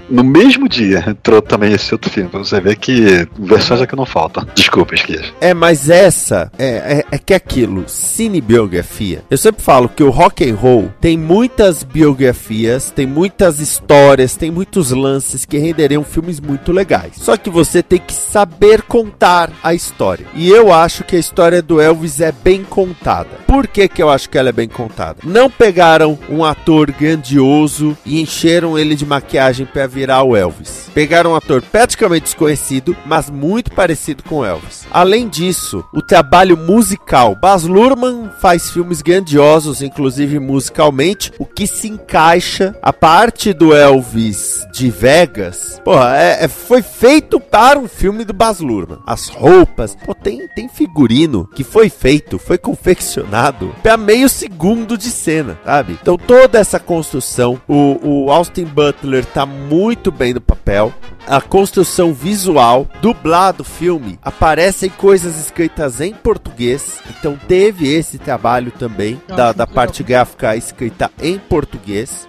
[0.09, 4.45] No mesmo dia entrou também esse outro filme, você ver que versões aqui não faltam.
[4.55, 5.33] Desculpa, esqueci.
[5.39, 9.23] É, mas essa é, é, é que é aquilo, cinebiografia.
[9.29, 14.49] Eu sempre falo que o rock and roll tem muitas biografias, tem muitas histórias, tem
[14.49, 17.13] muitos lances que renderiam filmes muito legais.
[17.17, 20.25] Só que você tem que saber contar a história.
[20.33, 21.19] E eu acho que a
[21.51, 23.41] história do Elvis é bem contada.
[23.45, 25.17] Por que, que eu acho que ela é bem contada?
[25.25, 30.89] Não pegaram um ator grandioso e encheram ele de maquiagem para virar o Elvis.
[30.93, 34.85] Pegaram um ator praticamente desconhecido, mas muito parecido com Elvis.
[34.89, 37.35] Além disso, o trabalho musical.
[37.35, 44.65] Baz Luhrmann faz filmes grandiosos, inclusive musicalmente, o que se encaixa a parte do Elvis
[44.71, 45.81] de Vegas.
[45.83, 48.99] Porra, é, é- foi feito para um filme do Baz Luhrmann.
[49.05, 55.09] As roupas, pô, tem, tem figurino que foi feito, foi confeccionado para meio segundo de
[55.09, 55.97] cena, sabe?
[56.01, 60.93] Então toda essa construção, o, o Austin Butler tá muito bem no papel.
[61.27, 66.99] A construção visual, dublado filme, aparecem coisas escritas em português.
[67.09, 72.27] Então teve esse trabalho também da, da parte gráfica escrita em português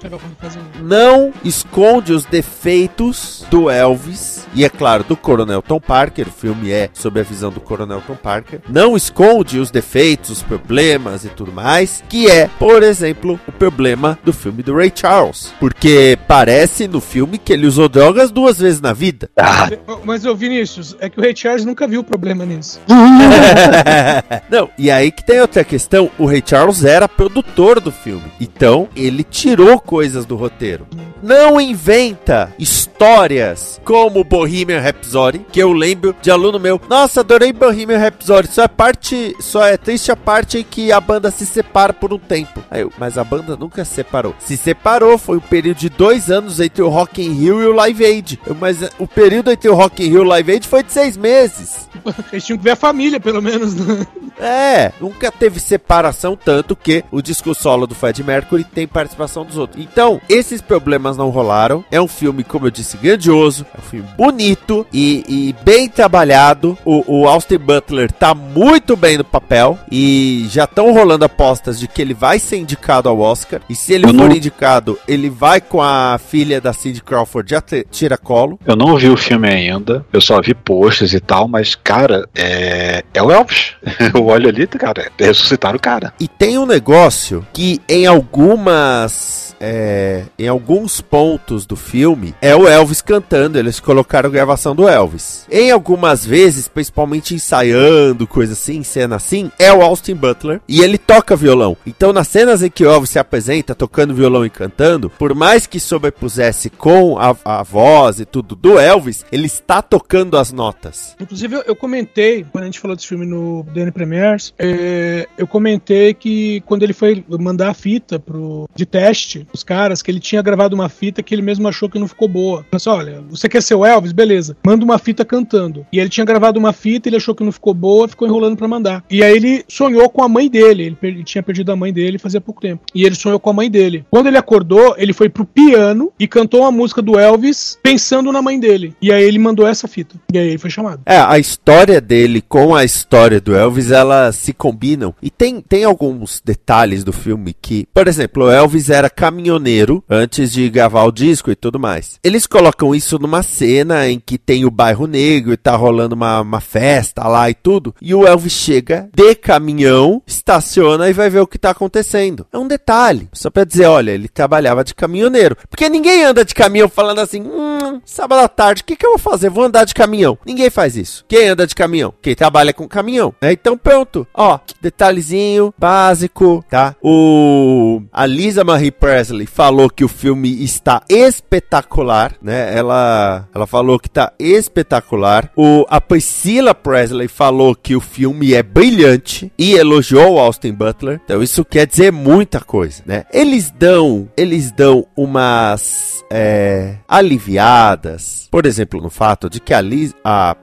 [0.80, 6.28] não esconde os defeitos do Elvis e é claro do Coronel Tom Parker.
[6.28, 8.60] O filme é sobre a visão do Coronel Tom Parker.
[8.68, 14.18] Não esconde os defeitos, os problemas e tudo mais, que é, por exemplo, o problema
[14.24, 18.80] do filme do Ray Charles, porque parece no filme que ele usou drogas duas vezes
[18.82, 19.30] na vida.
[19.36, 19.70] Ah,
[20.04, 22.80] Mas, ô Vinícius, é que o Ray Charles nunca viu problema nisso.
[24.50, 28.88] Não, e aí que tem outra questão, o Ray Charles era produtor do filme, então
[28.96, 30.86] ele tirou coisas do roteiro.
[31.22, 37.98] Não inventa histórias como Bohemian Rhapsody, que eu lembro de aluno meu, nossa, adorei Bohemian
[37.98, 41.92] Rhapsody, só é parte, só é triste a parte em que a banda se separa
[41.92, 42.62] por um tempo.
[42.70, 44.34] Aí eu, mas a banda nunca se separou.
[44.38, 47.72] Se separou, foi um período de dois anos entre o Rock in Rio e o
[47.72, 48.40] Live Aid.
[48.46, 50.84] Eu, mas eh, o período entre o Rock in Rio e o Live Aid foi
[50.84, 51.88] de seis meses.
[52.32, 53.74] Eles tinham que ver a família, pelo menos.
[53.74, 54.06] né?
[54.38, 59.56] É, nunca teve separação, tanto que o disco solo do Fred Mercury tem participação dos
[59.56, 59.82] outros.
[59.82, 61.84] Então, esses problemas não rolaram.
[61.90, 63.66] É um filme, como eu disse, grandioso.
[63.74, 66.78] É um filme bonito e, e bem trabalhado.
[66.84, 69.78] O, o Austin Butler tá muito bem no papel.
[69.90, 73.60] E já estão rolando apostas de que ele vai ser indicado ao Oscar.
[73.68, 77.54] E se ele Eu for não- indicado, ele vai com a filha da Cindy Crawford
[77.54, 78.58] a tira colo.
[78.66, 83.04] Eu não vi o filme ainda, eu só vi posters e tal, mas, cara, é,
[83.12, 83.72] é o Elvis.
[84.14, 86.12] Eu olho ali, cara, ressuscitaram o cara.
[86.20, 89.54] E tem um negócio que em algumas.
[89.60, 95.46] é, em alguns pontos do filme é o Elvis cantando, eles colocaram gravação do Elvis.
[95.50, 100.98] Em algumas vezes, principalmente ensaiando, coisa assim, cena assim, é o Austin Butler e ele
[100.98, 101.76] toca violão.
[101.86, 105.66] Então, nas cenas em que o Elvis se apresenta tocando violão e cantando, por mais
[105.66, 111.16] que sobrepusesse com a, a voz e tudo do Elvis, ele está tocando as notas.
[111.20, 115.46] Inclusive, eu, eu comentei, quando a gente falou desse filme no DN Premiers, é, eu
[115.46, 120.20] comentei que quando ele foi mandar a fita pro, de teste, os caras, que ele
[120.20, 122.64] tinha gravado uma fita que ele mesmo achou que não ficou boa.
[122.70, 124.12] Mas olha, você quer ser o Elvis?
[124.12, 124.56] Beleza.
[124.64, 125.86] Manda uma fita cantando.
[125.92, 128.68] E ele tinha gravado uma fita, ele achou que não ficou boa, ficou enrolando pra
[128.68, 129.04] mandar.
[129.10, 130.84] E aí ele sonhou com a mãe dele.
[130.84, 132.84] Ele, ele tinha perdido a mãe dele fazia pouco tempo.
[132.94, 134.04] E ele sonhou com a mãe dele.
[134.10, 138.41] Quando ele acordou, ele foi pro piano e cantou uma música do Elvis pensando na
[138.42, 138.94] mãe dele.
[139.00, 140.16] E aí ele mandou essa fita.
[140.32, 141.02] E aí ele foi chamado.
[141.06, 145.14] É, a história dele com a história do Elvis, elas se combinam.
[145.22, 150.52] E tem, tem alguns detalhes do filme que, por exemplo, o Elvis era caminhoneiro antes
[150.52, 152.18] de gravar o disco e tudo mais.
[152.22, 156.40] Eles colocam isso numa cena em que tem o bairro negro e tá rolando uma,
[156.40, 157.94] uma festa lá e tudo.
[158.00, 162.46] E o Elvis chega de caminhão, estaciona e vai ver o que tá acontecendo.
[162.52, 163.28] É um detalhe.
[163.32, 165.56] Só pra dizer, olha, ele trabalhava de caminhoneiro.
[165.68, 168.00] Porque ninguém anda de caminhão falando assim, hum,
[168.32, 169.50] sábado à tarde, o que, que eu vou fazer?
[169.50, 170.38] Vou andar de caminhão.
[170.46, 171.24] Ninguém faz isso.
[171.28, 172.14] Quem anda de caminhão?
[172.22, 173.34] Quem trabalha com caminhão.
[173.40, 173.52] né?
[173.52, 174.26] Então pronto.
[174.32, 176.94] Ó, detalhezinho básico, tá?
[177.02, 182.76] O a Lisa Marie Presley falou que o filme está espetacular, né?
[182.76, 185.50] Ela ela falou que tá espetacular.
[185.56, 191.20] O a Priscilla Presley falou que o filme é brilhante e elogiou Austin Butler.
[191.24, 193.24] Então isso quer dizer muita coisa, né?
[193.32, 200.14] Eles dão eles dão umas é, aliviadas, por exemplo, no fato de que a, Liz,
[200.22, 200.54] a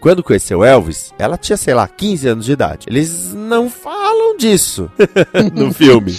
[0.00, 2.86] quando conheceu Elvis, ela tinha, sei lá, 15 anos de idade.
[2.88, 4.90] Eles não falam disso
[5.54, 6.14] no filme.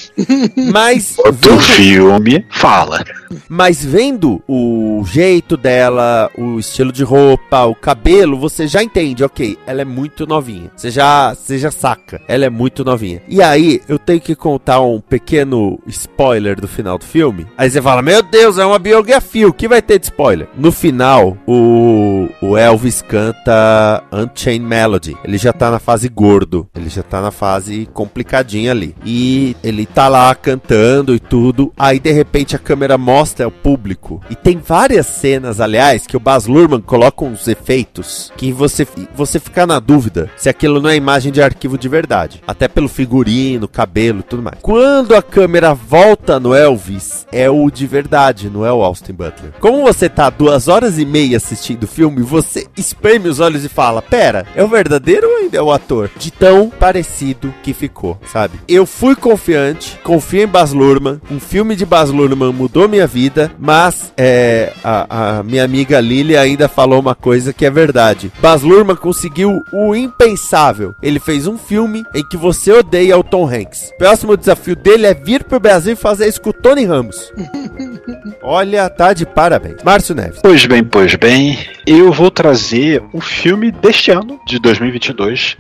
[0.72, 3.03] Mas Outro vendo, filme fala.
[3.49, 9.57] mas vendo o jeito dela, o estilo de roupa, o cabelo, você já entende, ok,
[9.65, 10.72] ela é muito novinha.
[10.76, 13.22] Você já, você já saca, ela é muito novinha.
[13.28, 17.45] E aí, eu tenho que contar um pequeno spoiler do final do filme.
[17.57, 20.47] Aí você fala, meu Deus, é uma biografia, o que vai ter de spoiler?
[20.57, 25.18] No final, o, o Elvis canta Unchained Melody.
[25.24, 28.95] Ele já tá na fase gordo, ele já tá na fase complicadinha ali.
[29.05, 31.72] E ele tá lá cantando e tudo.
[31.78, 34.22] Aí de repente a câmera mostra ao público.
[34.30, 39.39] E tem várias cenas, aliás, que o Baz Luhrmann coloca uns efeitos que você, você
[39.39, 42.41] fica na dúvida se aquilo não é imagem de arquivo de verdade.
[42.47, 44.58] Até pelo figurino, cabelo e tudo mais.
[44.62, 49.53] Quando a câmera volta no Elvis, é o de verdade, não é o Austin Butler.
[49.60, 53.70] Como você tá duas horas e meia assistindo o filme, você espreme os olhos e
[53.70, 56.10] fala: Pera, é o verdadeiro ou ainda é o ator?
[56.18, 58.60] De tão parecido que ficou, sabe?
[58.68, 61.20] Eu fui confiante, confio em Baz Luhrmann.
[61.32, 66.38] Um filme de Baz Luhrmann mudou minha vida, mas é, a, a minha amiga Lily
[66.38, 68.32] ainda falou uma coisa que é verdade.
[68.39, 70.93] Baz Luhrmann conseguiu o impensável.
[71.02, 73.91] Ele fez um filme em que você odeia o Tom Hanks.
[73.95, 77.32] O próximo desafio dele é vir pro Brasil e fazer isso com o Tony Ramos.
[78.50, 79.84] Olha, tá de parabéns.
[79.84, 80.39] Márcio Neves.
[80.41, 85.58] Pois bem, pois bem, eu vou trazer um filme deste ano, de 2022.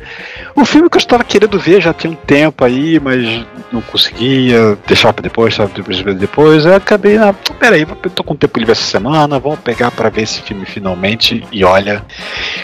[0.55, 4.77] Um filme que eu estava querendo ver já tem um tempo aí, mas não conseguia,
[4.87, 6.65] deixar pra depois, sabe, depois, depois.
[6.65, 10.41] Acabei, ah, peraí, eu tô com tempo livre essa semana, vamos pegar pra ver esse
[10.41, 11.45] filme finalmente.
[11.51, 12.01] E olha,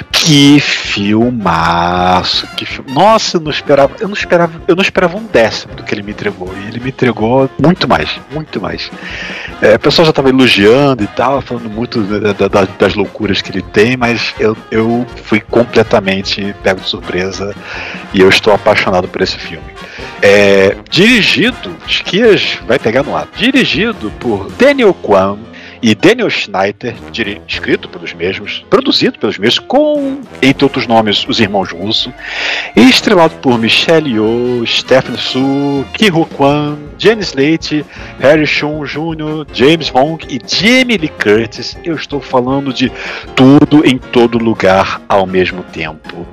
[0.10, 2.94] que filmaço, que filme.
[2.94, 6.02] Nossa, eu não esperava, eu não esperava, eu não esperava um décimo do que ele
[6.02, 6.50] me entregou.
[6.64, 8.90] E ele me entregou muito mais, muito mais.
[9.62, 13.51] É, pessoal já estava elogiando e tal, falando muito da- da- da- das loucuras que
[13.51, 17.53] ele tem, mas eu, eu fui completamente pego de surpresa
[18.14, 19.66] e eu estou apaixonado por esse filme.
[20.22, 25.38] É, dirigido, Esquias vai pegar no ar, dirigido por Daniel Kwan
[25.84, 26.96] e Daniel Schneider,
[27.46, 32.12] escrito pelos mesmos, produzido pelos mesmos, com, entre outros nomes, os irmãos Russo,
[32.74, 37.86] e estrelado por Michelle Yeoh, Stephen Su, Ki-Ho Kwan, Jenny Slate,
[38.22, 41.78] Harry Shum Jr., James Hong e Jamie Lee Curtis.
[41.84, 42.90] Eu estou falando de
[43.36, 46.26] tudo em todo lugar ao mesmo tempo.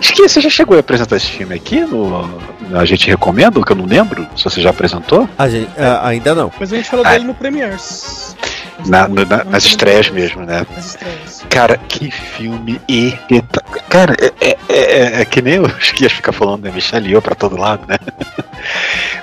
[0.00, 2.40] Esqueci, você já chegou a apresentar esse filme aqui no,
[2.74, 5.28] A gente recomenda, que eu não lembro, se você já apresentou?
[5.36, 5.70] A gente,
[6.02, 6.50] ainda não.
[6.58, 7.10] Mas a gente falou Ah.
[7.12, 8.34] dele no Premiers.
[8.86, 10.66] Na- na- nas estreias mesmo, né?
[10.74, 11.44] Nas estreias.
[11.48, 13.84] Cara, que filme espetacular.
[13.88, 16.72] Cara, é, é, é- é que nem os que ia ficar falando, né?
[16.74, 17.96] Michelle Yeoh pra todo lado, né?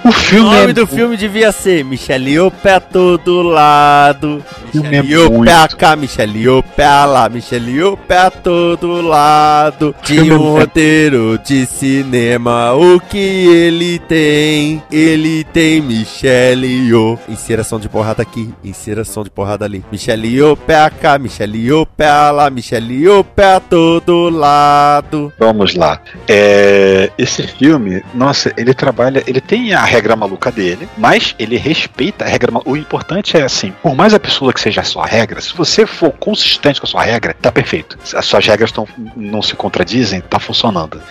[0.06, 4.44] O O filme nome é do filme devia ser Michelle Yeoh pé a todo lado.
[4.72, 7.98] filme Michelle é Yeoh pé a muito- cá, Michelle Yeoh pé a lá, Michelle Yeoh
[7.98, 9.94] pé a todo lado.
[10.04, 14.82] Tinha filme um é- roteiro de cinema, o que ele tem?
[14.92, 17.20] Ele tem Michelle Yeoh.
[17.28, 19.84] Inseração de porrada aqui, inseração de porrada ali.
[19.92, 25.32] Michelle Yeoh pé cá, Michelle Yeoh pé lá, Michelle Yeoh pé todo lado.
[25.40, 26.00] Vamos lá.
[26.28, 32.26] É, esse filme, nossa, ele trabalha, ele tem a regra maluca dele, mas ele respeita
[32.26, 32.70] a regra maluca.
[32.72, 35.86] O importante é assim, por mais a pessoa que seja a sua regra, se você
[35.86, 37.98] for consistente com a sua regra, tá perfeito.
[38.16, 41.02] As suas regras tão, não se contradizem, tá funcionando.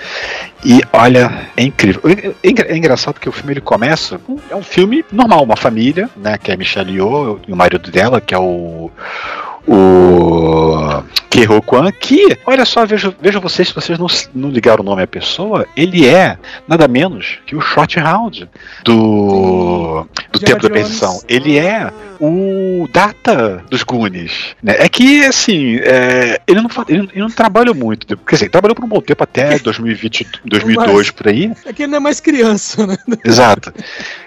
[0.64, 2.02] E olha, é incrível.
[2.04, 5.56] É, engra- é engraçado que o filme ele começa, com- é um filme normal, uma
[5.56, 8.90] família, né, que é Michelle Yeoh e o marido dela, que é o
[9.66, 14.84] o Keho Kwan, que, olha só, vejo, vejo vocês, se vocês não, não ligaram o
[14.84, 18.48] nome à pessoa, ele é nada menos que o Short Round
[18.84, 20.70] do, do Tempo da.
[20.70, 21.20] Perdição.
[21.28, 24.54] Ele é o Data dos Goonies.
[24.62, 24.76] Né?
[24.78, 28.06] É que, assim, é, ele, não, ele, ele não trabalha muito.
[28.16, 31.52] Quer dizer, ele trabalhou por um bom tempo até 2020, 2002 por aí.
[31.64, 32.96] É que ele não é mais criança, né?
[33.24, 33.72] Exato.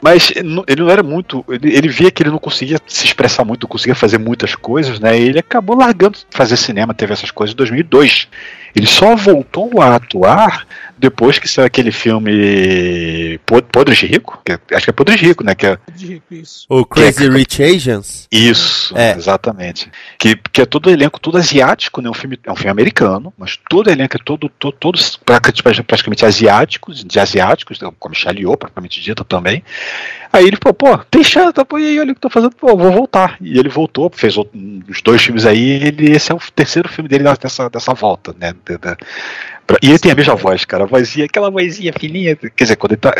[0.01, 1.43] Mas ele não era muito.
[1.49, 4.99] Ele, ele via que ele não conseguia se expressar muito, não conseguia fazer muitas coisas,
[4.99, 5.17] né?
[5.19, 8.27] E ele acabou largando fazer cinema, teve essas coisas em 2002.
[8.75, 10.65] Ele só voltou a atuar
[11.03, 14.39] depois que saiu aquele filme Po- Podres de Rico.
[14.45, 15.53] que- acho que é Podres de Rico, né?
[15.53, 16.65] Que é, De rico, isso.
[16.69, 18.27] O Crazy Rich Asians?
[18.31, 19.11] isso, É.
[19.11, 19.91] exatamente.
[20.17, 22.09] Que, que é todo elenco, todo asiático, né?
[22.09, 26.25] Um filme, é um filme americano, mas todo elenco é todo, todo, todos praticamente, praticamente
[26.25, 29.61] asiáticos, de asiáticos, né, com a Michelle Yeoh, propriamente dita também.
[30.31, 32.29] Aí ele falou, pô, tem chance, tá, pô, e aí, olha o que eu tô
[32.29, 33.37] fazendo, pô, vou voltar.
[33.39, 37.07] E ele voltou, fez outro- uns dois filmes aí, ele, esse é o terceiro filme
[37.07, 38.53] dele dessa, dessa volta, né?
[38.65, 38.97] da- da-
[39.65, 42.75] pra- e ele tem a mesma voz, cara, a vozinha, aquela vozinha fininha, quer dizer,
[42.75, 43.13] quando ele tá.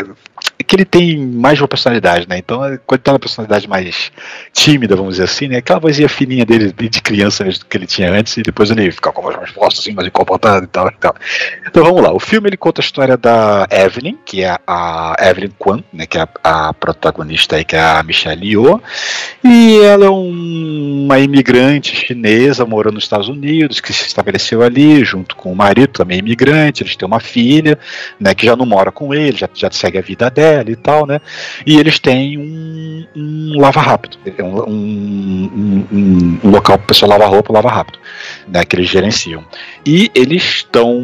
[0.58, 2.38] É que ele tem mais uma personalidade, né?
[2.38, 4.12] Então, é, quando ele tá na personalidade mais
[4.52, 5.56] tímida, vamos dizer assim, né?
[5.56, 9.10] Aquela vozinha fininha dele, de criança mesmo, que ele tinha antes, e depois ele fica
[9.10, 11.14] com a voz mais forte, assim, mais incomportado e tal, e tal.
[11.66, 15.50] Então vamos lá, o filme ele conta a história da Evelyn, que é a Evelyn
[15.58, 16.06] Kwan, né?
[16.06, 18.80] Que é a, a protagonista aí, que é a Michelle Yeoh,
[19.42, 25.04] e ela é um- uma imigrante chinesa morando nos Estados Unidos, que se estabeleceu ali
[25.04, 27.78] junto com o marido, também imigrante, eles têm uma filha,
[28.18, 31.06] né, que já não mora com ele, já, já segue a vida dela e tal,
[31.06, 31.20] né?
[31.66, 36.88] E eles têm um, um lava rápido, um, um, um- um- um local para o
[36.88, 37.98] pessoal lavar roupa, lava rápido,
[38.48, 39.44] né, que eles gerenciam.
[39.86, 41.00] E eles estão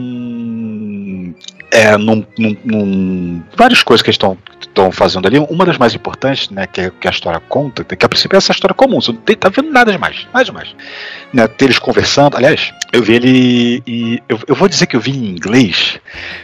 [1.71, 5.39] é, num, num- num- várias coisas que estão estão fazendo ali.
[5.39, 8.39] Uma das mais importantes, né, que, é- que a história conta, que a princípio é
[8.39, 10.69] essa história comum, você não tem, tá vendo nada demais, nada demais.
[11.33, 15.01] Né, ter eles conversando, aliás, eu vi ele e eu, eu vou dizer que eu
[15.01, 15.99] vi em inglês,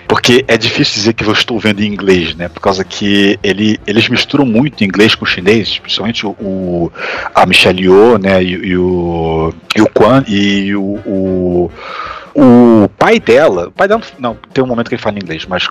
[0.08, 3.78] porque é difícil dizer que eu estou vendo em inglês, né, por causa que ele,
[3.86, 6.92] eles misturam muito inglês com chinês, principalmente o, o-
[7.34, 11.70] a Michelle Yeoh, né, e, e o e o Quan e o, o
[12.38, 15.46] o pai dela, o pai dela não, tem um momento que ele fala em inglês,
[15.46, 15.66] mas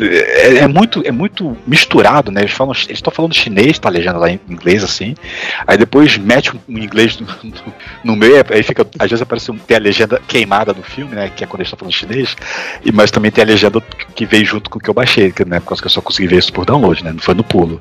[0.00, 2.42] é, é muito é muito misturado, né?
[2.42, 5.14] Eles falam, eles estão falando chinês, tá legenda lá em inglês assim.
[5.66, 9.56] Aí depois mete um inglês no, no- no meio, aí fica às vezes aparece um,
[9.56, 12.36] tem a legenda queimada do filme, né, que é quando eles estão falando chinês,
[12.84, 13.80] e mas também tem a legenda
[14.14, 16.00] que- veio junto com o que eu baixei, que, né, por causa que eu só
[16.02, 17.12] consegui ver isso por download, né?
[17.12, 17.80] Não foi no pulo.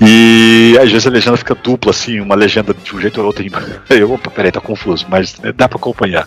[0.00, 3.44] E às vezes a legenda fica dupla assim, uma legenda de um jeito ou outro.
[3.88, 6.26] Eu, opa, peraí, tá confuso, mas dá pra acompanhar.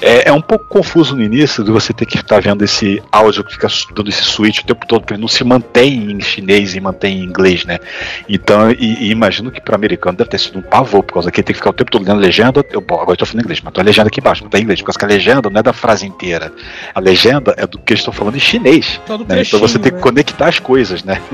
[0.00, 3.44] É, é um pouco confuso no início de você ter que estar vendo esse áudio
[3.44, 6.74] que fica dando esse switch o tempo todo, porque ele não se mantém em chinês
[6.74, 7.78] e mantém em inglês, né?
[8.26, 11.40] Então, e, e imagino que para americano deve ter sido um pavor, por causa que
[11.40, 12.64] ele tem que ficar o tempo todo lendo legenda.
[12.70, 14.58] Eu, bom, agora eu tô falando inglês, mas tô a legenda aqui embaixo, não tá
[14.58, 16.50] em inglês, por causa que a legenda não é da frase inteira.
[16.94, 18.98] A legenda é do que eles estão falando em chinês.
[19.06, 19.42] Do né?
[19.42, 20.02] Então você tem que né?
[20.02, 21.20] conectar as coisas, né?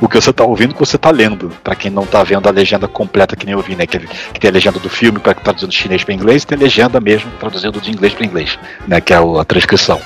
[0.00, 1.50] O que você tá ouvindo o que você tá lendo.
[1.62, 3.86] Pra quem não tá vendo a legenda completa que nem eu vi, né?
[3.86, 6.56] Que, que tem a legenda do filme para traduzindo de chinês para inglês, e tem
[6.56, 8.53] a legenda mesmo traduzindo de inglês para inglês,
[8.86, 9.00] né?
[9.00, 10.00] Que é a transcrição.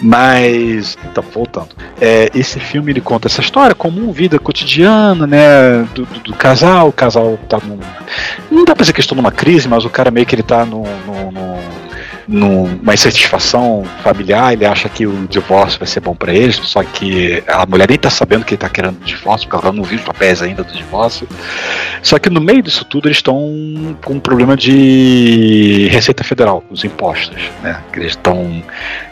[0.00, 1.70] Mas, então, voltando.
[2.00, 5.82] É, esse filme ele conta essa história comum, vida cotidiana, né?
[5.94, 6.88] Do, do- do casal.
[6.88, 7.78] O casal tá num.
[8.50, 10.64] Não dá pra dizer que estão numa crise, mas o cara meio que ele tá
[10.64, 10.84] num.
[11.06, 11.77] num- num-
[12.28, 17.42] numa insatisfação familiar, ele acha que o divórcio vai ser bom pra eles, só que
[17.48, 20.04] a mulher nem tá sabendo que ele tá querendo divórcio, porque ela não viu os
[20.04, 21.26] papéis ainda do divórcio.
[22.02, 26.84] Só que no meio disso tudo eles estão com um problema de Receita Federal, os
[26.84, 27.82] impostos, né?
[27.90, 28.62] Que eles estão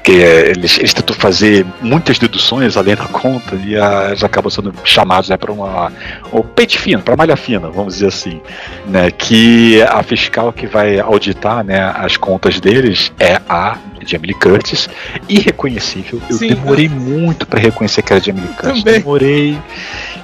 [0.05, 5.29] que eles, eles tentam fazer muitas deduções além da conta e eles acabam sendo chamados
[5.31, 5.91] né, para uma
[6.31, 8.41] o pente fino, para malha fina, vamos dizer assim,
[8.87, 9.11] né?
[9.11, 14.89] Que a fiscal que vai auditar né, as contas deles é a Jamie Lee Curtis,
[15.29, 16.21] irreconhecível.
[16.29, 18.83] Eu Sim, demorei muito para reconhecer que era Jamie Lee Curtis.
[18.85, 19.01] Também.
[19.01, 19.59] Demorei.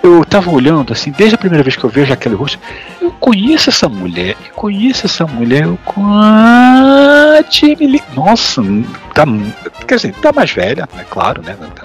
[0.03, 2.59] Eu tava olhando assim, desde a primeira vez que eu vejo aquele rosto,
[3.01, 8.03] eu conheço essa mulher, eu conheço essa mulher, eu a Jamie.
[8.15, 8.63] Nossa,
[9.15, 9.25] tá,
[9.87, 11.57] quer dizer, tá mais velha, é claro, né?
[11.75, 11.85] tá-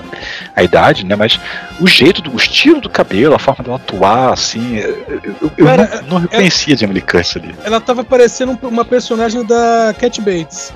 [0.56, 1.16] A idade, né?
[1.16, 1.40] Mas
[1.80, 6.02] o jeito, do, o estilo do cabelo, a forma dela atuar, assim, eu, eu Cara,
[6.08, 7.54] não, não reconhecia a Jamie Lee Curtis ali.
[7.64, 10.74] Ela tava parecendo um- uma personagem da Cat Bates.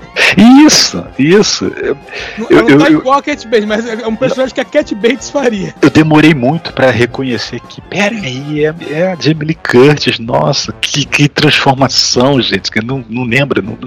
[0.65, 1.65] Isso, isso.
[1.75, 1.97] Eu,
[2.37, 4.61] Não- Eu- ela não tá eu- igual a Cat Bates, mas é um personagem que
[4.61, 5.73] a Cat Bates faria.
[5.81, 10.71] eu demorei muito pra reconhecer que, pera aí, é, é a Jamie Lee Curtis, nossa,
[10.73, 13.61] que, que transformação, gente, que não, não lembro.
[13.61, 13.77] Não,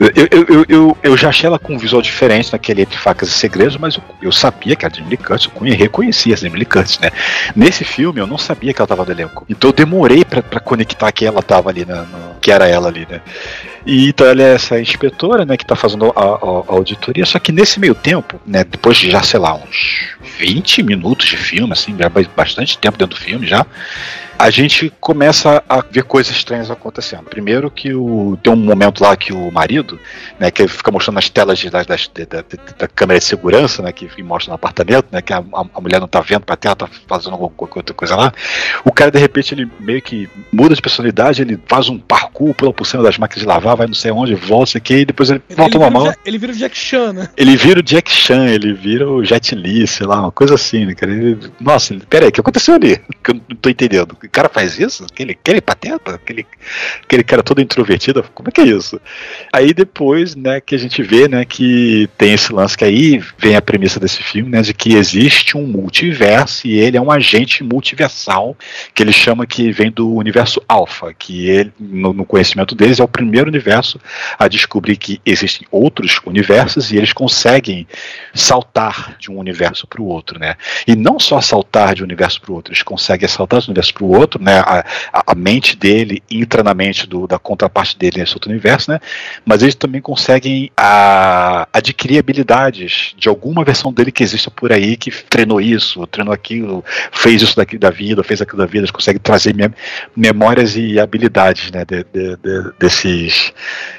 [0.00, 3.32] eu, eu, eu, eu, já achei ela com um visual diferente naquele Entre Facas e
[3.32, 6.58] Segredos, mas eu, eu sabia que a Jamie Lee Curtis, eu conhe- reconhecia a Jamie
[6.58, 7.10] Lee Curtis, né?
[7.54, 11.10] Nesse filme eu não sabia que ela tava no elenco, então eu demorei pra conectar
[11.12, 13.20] que ela tava ali, na, no- que era ela ali, né?
[13.86, 16.24] E então ela é essa inspetora, né, que tá fazendo a, a-
[16.68, 20.08] a auditoria, só que nesse meio tempo, né, depois de já, sei lá, uns
[20.38, 22.20] 20 minutos de filme, assim, já ba-
[22.58, 23.64] bastante tempo dentro do filme já,
[24.38, 27.24] a gente começa a ver coisas estranhas acontecendo.
[27.24, 29.98] Primeiro que o, tem um momento lá que o marido,
[30.38, 32.44] né, que fica mostrando as telas de, das- das- da,
[32.78, 36.06] da- câmera de segurança, né, que mostra no apartamento, né, que a, a- mulher não
[36.08, 38.32] tá vendo pra tela, tá fazendo alguma outra coisa lá.
[38.84, 42.72] O cara, de repente, ele meio que muda de personalidade, ele faz um parkour, pula
[42.72, 45.04] por cima das máquinas de lavar, vai não sei onde, volta, sei o que, e
[45.04, 46.14] depois ele Ele, volta normal.
[46.24, 47.28] Ele vira o Jack Chan, né?
[47.36, 50.86] Ele vira o Jack Chan, ele vira o Jet Li, sei lá, uma coisa assim,
[50.86, 51.12] né, cara?
[51.12, 52.98] Ele- nossa, peraí, o que aconteceu ali?
[53.22, 54.16] Que eu não tô entendendo.
[54.28, 55.04] O cara faz isso?
[55.10, 56.14] Aquele, aquele pateta?
[56.14, 56.46] Aquele,
[57.02, 58.22] aquele cara todo introvertido?
[58.34, 59.00] Como é que é isso?
[59.50, 63.56] Aí depois, né, que a gente vê, né, que tem esse lance que aí vem
[63.56, 67.64] a premissa desse filme, né, de que existe um multiverso e ele é um agente
[67.64, 68.54] multiversal
[68.94, 73.04] que ele chama que vem do universo alfa, que ele, no, no conhecimento deles, é
[73.04, 73.98] o primeiro universo
[74.38, 77.88] a descobrir que existem outros universos e eles conseguem
[78.34, 80.54] saltar de um universo para o outro, né?
[80.86, 83.70] E não só saltar de um universo para o outro, eles conseguem saltar de um
[83.70, 84.60] universo para o outro, né?
[84.60, 88.98] A, a- mente dele entra na mente do, da contraparte dele nesse outro universo, né?
[89.44, 94.96] Mas eles também conseguem a- adquirir habilidades de alguma versão dele que exista por aí,
[94.96, 98.90] que treinou isso, treinou aquilo, fez isso daqui da vida, fez aquilo da vida, eles
[98.90, 99.72] conseguem trazer mem-
[100.16, 101.84] memórias e habilidades, né?
[101.84, 103.52] de- de- de- desses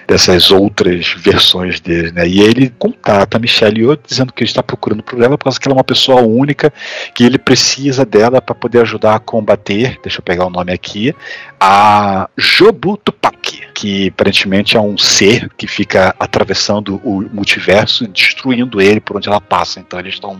[0.09, 2.27] dessas outras versões dele, né?
[2.27, 5.67] E ele contata Michelle Yeoh dizendo que ele está procurando por ela por causa que
[5.67, 6.73] ela é uma pessoa única,
[7.13, 11.13] que ele precisa dela para poder ajudar a combater, deixa eu pegar o nome aqui,
[11.59, 18.99] a Jobu Tupac, que aparentemente é um ser que fica atravessando o multiverso destruindo ele
[18.99, 19.79] por onde ela passa.
[19.79, 20.37] Então eles estão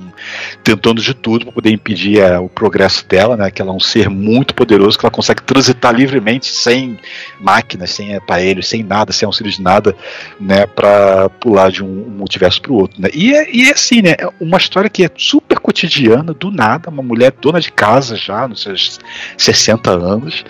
[0.62, 3.50] tentando de tudo para poder impedir é, o progresso dela, né?
[3.50, 7.00] Que ela é um ser muito poderoso que ela consegue transitar livremente sem
[7.40, 9.96] máquinas, sem aparelhos, sem nada, sem auxílio de nada,
[10.38, 10.68] né?
[10.68, 13.08] Para pular de um multiverso para o outro, né?
[13.14, 14.16] E é, e é assim, né?
[14.20, 18.50] É uma história que é super cotidiana, do nada, uma mulher dona de casa já,
[18.50, 19.00] nos seus
[19.38, 20.44] 60 anos,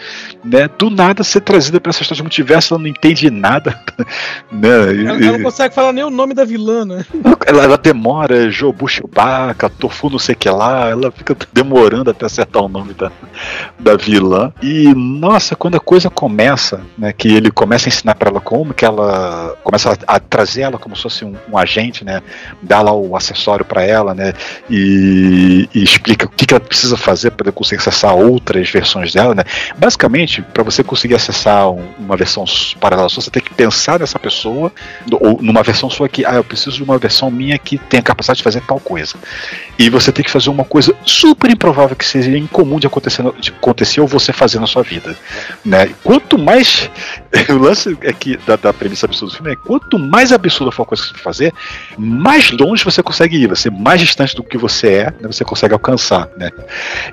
[0.44, 0.68] né?
[0.68, 3.80] Do nada ser trazida para essa história de multiverso, não entende nada,
[4.52, 4.70] né?
[4.70, 7.06] Ela, ela não consegue falar nem o nome da vilã, né?
[7.46, 12.26] ela, ela demora, Jobu Chewbacca, Tofu não sei o que lá, ela fica demorando até
[12.26, 13.12] acertar o nome da,
[13.80, 14.52] da vilã.
[14.62, 18.74] E, nossa, quando a coisa começa, né, que ele começa a ensinar pra ela como
[18.74, 22.22] que ela começa a, a trazer ela como se fosse um, um agente, né,
[22.62, 24.34] dá lá o acessório pra ela, né,
[24.70, 29.34] e, e explica o que, que ela precisa fazer para conseguir acessar outras versões dela,
[29.36, 29.44] né.
[29.78, 32.46] Basicamente, para você conseguir acessar um- uma versão
[32.78, 34.72] paralela sua, você tem que pensar nessa pessoa
[35.20, 38.38] ou numa versão sua que, ah, eu preciso de uma versão minha que tenha capacidade
[38.38, 39.15] de fazer tal coisa.
[39.78, 43.51] E você tem que fazer uma coisa super improvável que seria incomum de acontecer, de
[43.51, 45.17] acontecer ou você fazer na sua vida.
[45.63, 45.89] Né?
[46.03, 46.89] Quanto mais.
[47.49, 50.84] O lance é que, da, da premissa absurda do filme é quanto mais absurda for
[50.84, 51.53] a coisa que você fazer,
[51.97, 53.47] mais longe você consegue ir.
[53.47, 56.28] Você mais distante do que você é, né, você consegue alcançar.
[56.38, 56.51] Né?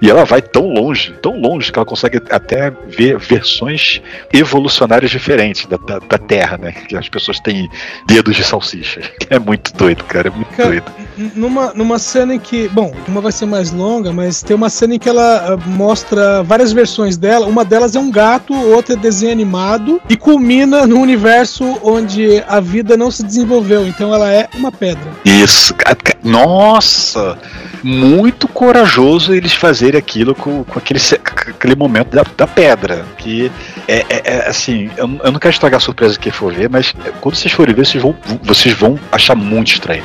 [0.01, 4.01] E ela vai tão longe, tão longe, que ela consegue até ver versões
[4.33, 6.73] evolucionárias diferentes da, da, da Terra, né?
[6.73, 7.71] Que as pessoas têm
[8.07, 9.01] dedos de salsicha.
[9.29, 10.29] É muito doido, cara.
[10.29, 10.93] É muito Cara, doido.
[11.35, 12.69] Numa, numa cena em que.
[12.69, 16.43] Bom, uma vai ser mais longa, mas tem uma cena em que ela ah, mostra
[16.43, 17.47] várias versões dela.
[17.47, 22.61] Uma delas é um gato, outra é desenho animado, e culmina no universo onde a
[22.61, 23.87] vida não se desenvolveu.
[23.87, 25.11] Então ela é uma pedra.
[25.25, 25.75] Isso.
[26.23, 27.39] Nossa!
[27.83, 33.05] Muito corajoso eles fazerem aquilo com, com aquele, com aquele momento da, da pedra.
[33.17, 33.51] Que
[33.87, 36.93] é, é- é, assim, eu, eu não quero estragar a surpresa que for ver, mas
[37.05, 40.03] é, quando vocês forem ver, vocês vão, vocês vão achar muito estranho.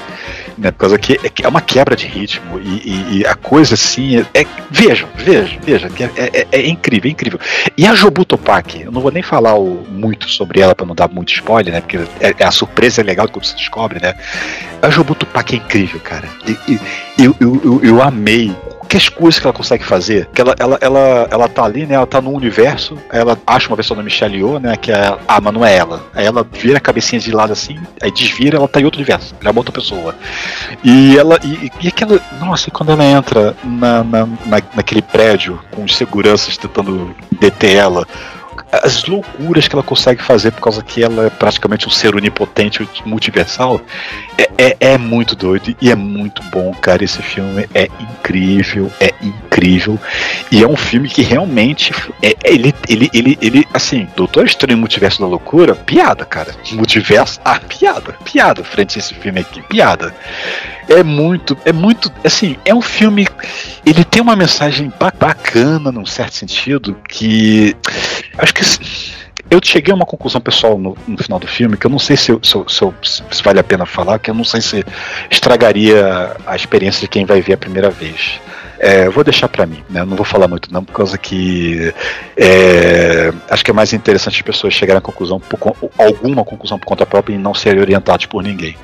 [0.58, 3.36] Né, por causa que é, que é uma quebra de ritmo e, e- e a
[3.36, 7.40] coisa assim é, é- vejam, vejam, vejam que é, é- é incrível, é incrível.
[7.78, 10.94] E a Jobu Topak, eu não vou nem falar o- muito sobre ela para não
[10.94, 11.82] dar muito spoiler, né?
[11.82, 14.14] Porque é, é a surpresa é legal quando você descobre, né?
[14.82, 16.28] A Jobu Tupac é incrível, cara.
[16.46, 16.80] E-
[17.18, 18.54] eu, eu, eu, eu amei
[18.92, 20.28] que as coisas que ela consegue fazer.
[20.34, 21.96] Que ela, ela, ela, ela tá ali, né?
[21.96, 24.76] Ela tá no universo, ela acha uma versão da Michelle Yeoh, né?
[24.76, 25.18] Que é.
[25.26, 26.04] Ah, mas não é ela.
[26.14, 29.34] Aí ela vira a cabecinha de lado assim, aí desvira, ela tá em outro universo.
[29.40, 30.14] Ela é uma outra pessoa.
[30.84, 31.40] E ela.
[31.42, 32.20] E, e aquela.
[32.42, 37.78] Nossa, e quando ela entra na, na, na- naquele prédio com os seguranças tentando deter
[37.78, 38.06] ela.
[38.72, 42.88] As loucuras que ela consegue fazer por causa que ela é praticamente um ser onipotente
[43.06, 43.82] multiversal
[44.38, 47.04] é, é, é muito doido e é muito bom, cara.
[47.04, 50.00] Esse filme é incrível, é incrível.
[50.52, 55.22] E é um filme que realmente é, ele, ele, ele, ele, assim, Doutor Estranho Multiverso
[55.22, 56.56] da Loucura, piada, cara.
[56.72, 60.16] Multiverso, ah, piada, piada frente a esse filme aqui, piada.
[60.88, 63.28] É muito, é muito, assim, é um filme.
[63.86, 67.76] Ele tem uma mensagem ba- bacana, num certo sentido, que
[68.42, 68.62] acho que
[69.50, 72.16] eu cheguei a uma conclusão pessoal no, no final do filme que eu não sei
[72.16, 74.84] se, se se se vale a pena falar, que eu não sei se
[75.30, 78.40] estragaria a experiência de quem vai ver a primeira vez.
[78.84, 80.04] É, vou deixar pra mim, né?
[80.04, 81.94] Não vou falar muito não, por causa que
[82.36, 86.88] é, acho que é mais interessante as pessoas chegarem à conclusão, por alguma conclusão por
[86.88, 88.76] conta própria e não serem orientados por ninguém.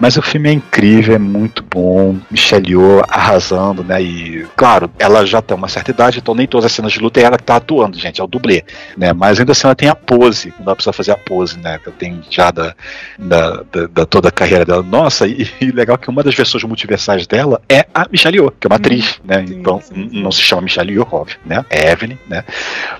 [0.00, 2.16] Mas o filme é incrível, é muito bom.
[2.30, 4.00] Michelle Yeoh arrasando, né?
[4.02, 7.20] E, claro, ela já tem uma certa idade, então nem todas as cenas de luta
[7.20, 8.64] é ela que tá atuando, gente, é o dublê,
[8.96, 9.12] né?
[9.12, 11.78] Mas ainda assim ela tem a pose, não precisar fazer a pose, né?
[11.82, 12.74] Que eu tenho já da,
[13.18, 14.82] da, da- da toda a carreira dela.
[14.82, 18.66] Nossa, e, e legal que uma das versões multiversais dela é a Michelle Yeoh, que
[18.66, 19.44] é uma atriz, né?
[19.46, 21.64] sim, Então sim, não se chama Michelle óbvio, né?
[21.68, 22.44] É Evelyn, né?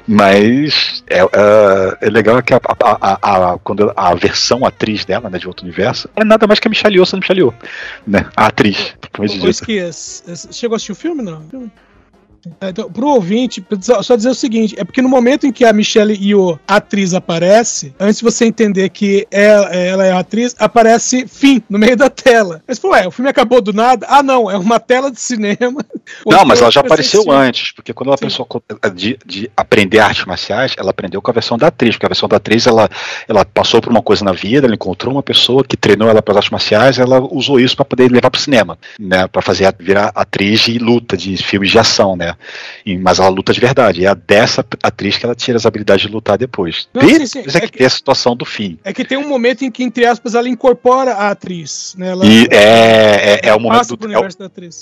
[0.07, 1.27] Mas é, é,
[2.03, 5.65] é legal que a, a- a- a- quando a versão atriz dela, né, de outro
[5.65, 7.55] universo, é nada mais que a Michelle Yeoh sendo Michelle Yeoh,
[8.07, 8.27] né?
[8.37, 9.27] A atriz, como
[10.27, 11.43] é, chegou a assistir o filme, não?
[12.61, 15.65] É, Então, pro ouvinte, só só dizer o seguinte: é porque no momento em que
[15.65, 20.19] a Michelle Yeoh, a atriz, aparece, antes de você entender que ela, ela é a
[20.21, 22.63] atriz, aparece fim no meio da tela.
[22.67, 24.07] Aí você falou, ué, o filme acabou do nada?
[24.09, 25.85] Ah, não, é uma tela de cinema.
[26.25, 28.27] Não, mas ela já apareceu antes, porque quando ela Sim.
[28.27, 28.63] pensou co-
[28.95, 32.29] de, de aprender artes marciais, ela aprendeu com a versão da atriz, porque a versão
[32.29, 32.89] da atriz ela,
[33.27, 36.33] ela passou por uma coisa na vida, ela encontrou uma pessoa que treinou ela para
[36.35, 39.75] as artes marciais, ela usou isso para poder levar para o cinema, né, para fazer
[39.81, 42.36] virar atriz de luta, de filmes de ação, né.
[42.85, 44.05] E- mas ela luta de verdade.
[44.05, 46.89] É a dessa atriz que ela tira as habilidades de lutar depois.
[46.95, 48.79] Não, Desde sim, sim, é que que- tem a situação do fim.
[48.85, 51.95] É que tem um momento em que, entre aspas, ela incorpora a atriz.
[51.99, 52.09] Né?
[52.09, 54.29] Ela, E é, é, é o momento do, é o-.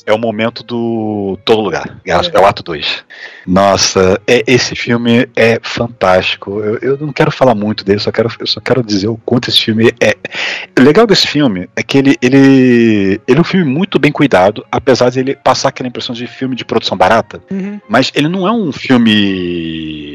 [0.06, 1.98] É o momento do todo lugar.
[2.06, 2.20] É, É.
[2.32, 3.04] é o ato 2.
[3.46, 6.60] Nossa, é- esse filme é fantástico.
[6.60, 9.48] Eu, eu não quero falar muito dele, só quero, eu só quero dizer o quanto
[9.48, 10.16] esse filme é.
[10.78, 14.64] O legal desse filme é que ele, ele, ele é um filme muito bem cuidado,
[14.70, 17.40] apesar de ele passar aquela impressão de filme de produção barata.
[17.50, 17.80] Uhum.
[17.88, 20.13] Mas ele não é um filme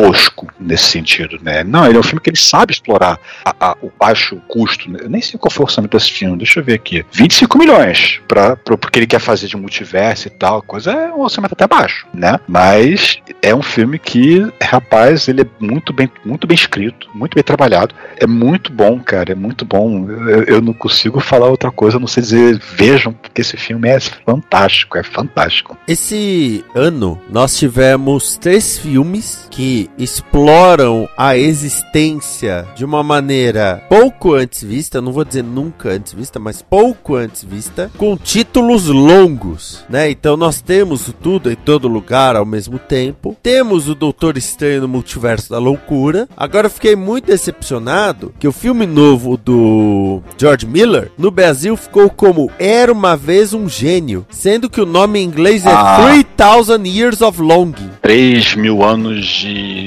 [0.00, 1.62] tosco nesse sentido, né?
[1.64, 4.90] Não, ele é um filme que ele sabe explorar a- a- o baixo custo.
[4.90, 4.98] né?
[5.02, 7.04] Eu nem sei qual foi o orçamento desse filme, deixa eu ver aqui.
[7.12, 11.52] 25 milhões para porque ele quer fazer de multiverso e tal, coisa é um orçamento
[11.52, 12.38] até baixo, né?
[12.46, 17.42] Mas é um filme que, rapaz, ele é muito bem, muito bem escrito, muito bem
[17.44, 17.94] trabalhado.
[18.16, 20.08] É muito bom, cara, é muito bom.
[20.10, 23.98] Eu, eu não consigo falar outra coisa, não sei dizer, vejam, porque esse filme é
[24.00, 25.76] fantástico, é fantástico.
[25.86, 34.62] Esse ano nós tivemos três filmes que exploram a existência de uma maneira pouco antes
[34.62, 40.10] vista, não vou dizer nunca antes vista, mas pouco antes vista, com títulos longos, né?
[40.10, 44.82] Então nós temos o tudo em todo lugar ao mesmo tempo, temos o Doutor Estranho
[44.82, 46.28] no Multiverso da Loucura.
[46.36, 52.08] Agora eu fiquei muito decepcionado que o filme novo do George Miller no Brasil ficou
[52.10, 55.98] como Era uma vez um gênio, sendo que o nome em inglês é Ah.
[56.36, 57.90] 3000 Years of Longing.
[58.02, 59.77] 3 mil anos de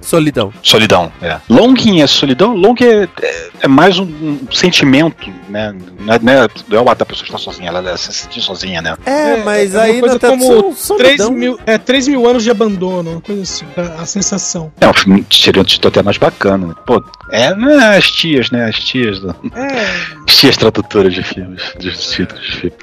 [0.00, 0.52] Solidão.
[0.62, 1.12] solidão.
[1.22, 1.38] É.
[1.48, 2.54] Longing é solidão?
[2.54, 5.74] Longing é, é, é mais um, um sentimento, né?
[6.00, 8.12] Não é, não é, não é o ato da pessoa estar sozinha, ela, ela se
[8.12, 8.94] sentir sozinha, né?
[9.06, 11.26] É, mas é uma aí coisa tradução, como solidão.
[11.28, 14.72] 3 mil, é, 3 mil anos de abandono, uma coisa assim, a, a sensação.
[14.80, 16.66] É um filme seria um título até mais bacana.
[16.68, 16.74] Né?
[16.86, 18.66] Pô, é né, as tias, né?
[18.66, 22.76] As tias, do- É, as tias tradutoras de filmes, de títulos de filme.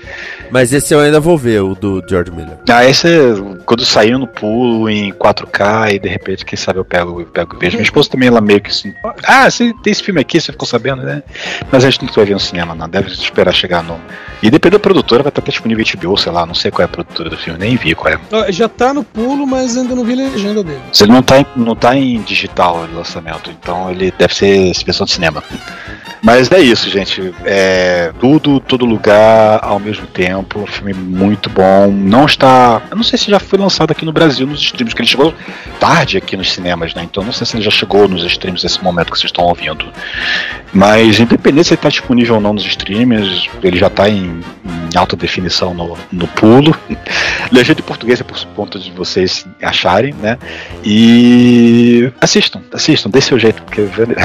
[0.50, 2.58] Mas esse eu ainda vou ver, o do George Miller.
[2.70, 3.22] Ah, esse é
[3.66, 7.56] quando saiu no pulo em 4K e de repente, quem sabe eu pego, eu pego
[7.56, 7.78] e vejo.
[7.78, 8.94] Minha esposa também, ela meio que assim.
[9.24, 11.24] Ah, você tem esse filme aqui, você ficou sabendo, né?
[11.72, 12.90] Mas a gente não vai ver no cinema, não.
[12.90, 14.00] Deve esperar chegar no.
[14.42, 16.86] E depende da produtora, vai estar até disponível HBO, sei lá, não sei qual é
[16.86, 18.52] a produtora do filme, nem vi qual é.
[18.52, 20.82] já tá no pulo, mas ainda não vi legenda dele.
[21.00, 25.06] Ele não tá em, não tá em digital de lançamento, então ele deve ser versão
[25.06, 25.44] de cinema.
[26.22, 27.34] Mas é isso, gente.
[27.44, 30.60] É tudo, todo lugar ao mesmo tempo.
[30.60, 31.92] Um filme muito bom.
[31.92, 32.82] Não está.
[32.92, 35.34] Eu não sei se já foi lançado aqui no Brasil nos streams, que ele chegou
[35.92, 37.04] tarde aqui nos cinemas, né?
[37.04, 39.86] Então não sei se ele já chegou nos streams nesse momento que vocês estão ouvindo.
[40.72, 44.98] Mas independente se ele está disponível ou não nos streams, ele já está em, em
[44.98, 46.74] alta definição no, no pulo.
[47.52, 50.38] Legenda em português é por conta de vocês acharem, né?
[50.82, 53.82] E assistam, assistam, dê seu jeito, porque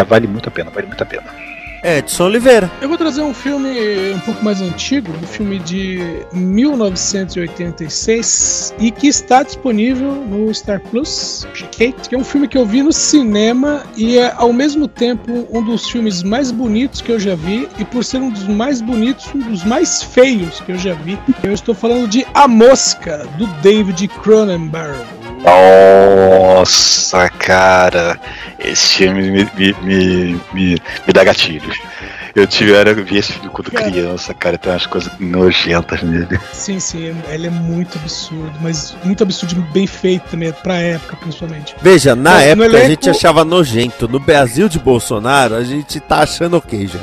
[0.07, 1.46] vale muito a pena, vale muito a pena.
[1.83, 2.71] Edson Oliveira.
[2.81, 9.07] Eu vou trazer um filme um pouco mais antigo, um filme de 1986 e que
[9.07, 11.47] está disponível no Star Plus,
[11.77, 15.47] Kate, que é um filme que eu vi no cinema e é ao mesmo tempo
[15.51, 18.81] um dos filmes mais bonitos que eu já vi e por ser um dos mais
[18.81, 21.19] bonitos, um dos mais feios que eu já vi.
[21.43, 24.99] Eu estou falando de A Mosca, do David Cronenberg.
[25.43, 28.19] Nossa, cara,
[28.59, 30.75] esse filme me, me, me, me,
[31.07, 31.79] me dá gatilhos.
[32.35, 33.89] Eu tive, eu vi esse filme quando Cara.
[33.91, 36.39] criança, cara, tem umas coisas nojentas nele.
[36.53, 41.75] Sim, sim, ele é muito absurdo, mas muito absurdo, bem feito também, pra época principalmente.
[41.81, 44.07] Veja, na no época a elenco- gente achava nojento.
[44.09, 46.99] No Brasil de Bolsonaro, a gente tá achando ok já.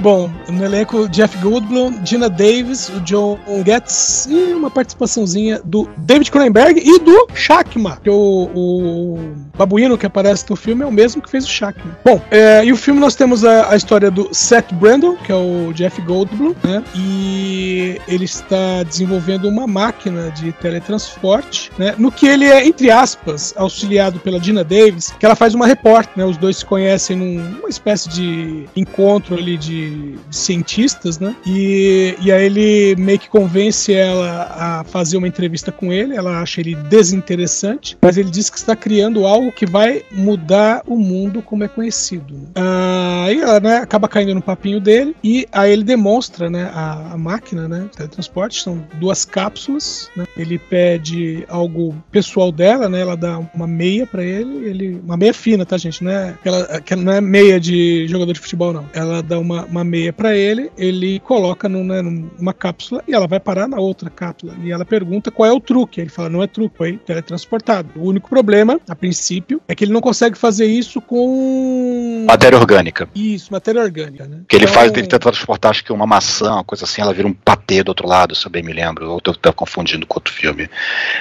[0.00, 6.30] Bom, no elenco, Jeff Goldblum, Gina Davis, o John Getz e uma participaçãozinha do David
[6.30, 9.18] Cronenberg e do Shakma, que o, o
[9.58, 11.98] babuíno que aparece no filme é o mesmo que fez o Shakma.
[12.04, 15.34] Bom, é, e o filme nós temos a, a história do Seth Brandon, que é
[15.34, 16.82] o Jeff Goldblum, né?
[16.96, 21.94] E ele está desenvolvendo uma máquina de teletransporte, né?
[21.98, 26.12] No que ele é, entre aspas, auxiliado pela Gina Davis, que ela faz uma repórter,
[26.16, 26.24] né?
[26.24, 29.89] Os dois se conhecem num- numa espécie de encontro ali de,
[30.30, 31.34] cientistas, né?
[31.46, 36.40] E, e aí ele meio que convence ela a fazer uma entrevista com ele, ela
[36.40, 41.42] acha ele desinteressante, mas ele diz que está criando algo que vai mudar o mundo
[41.42, 42.34] como é conhecido.
[42.54, 47.12] Ah, Aí ela né, acaba caindo no papinho dele e aí ele demonstra né, a,
[47.12, 47.86] a máquina, né?
[47.94, 50.24] Teletransporte, são duas cápsulas, né?
[50.36, 53.00] Ele pede algo pessoal dela, né?
[53.00, 56.06] Ela dá uma meia pra ele, ele uma meia fina, tá, gente?
[56.06, 58.86] É, aquela, aquela- não é meia de jogador de futebol, não.
[58.92, 63.26] Ela dá uma, uma meia pra ele, ele coloca num, né, numa cápsula e ela
[63.26, 64.54] vai parar na outra cápsula.
[64.62, 66.00] E ela pergunta qual é o truque.
[66.00, 67.88] Ele fala, não é truque, foi teletransportado.
[67.96, 72.24] O único problema, a princípio, é que ele não consegue fazer isso com.
[72.26, 73.08] Matéria orgânica.
[73.14, 74.40] Isso, matéria orgânica, né?
[74.48, 77.12] Que ele Então, faz, ele tenta transportar, acho que uma maçã, uma coisa assim, ela
[77.12, 79.10] vira um patê do outro lado, se eu bem me lembro.
[79.10, 80.68] Ou eu tô confundindo com outro filme.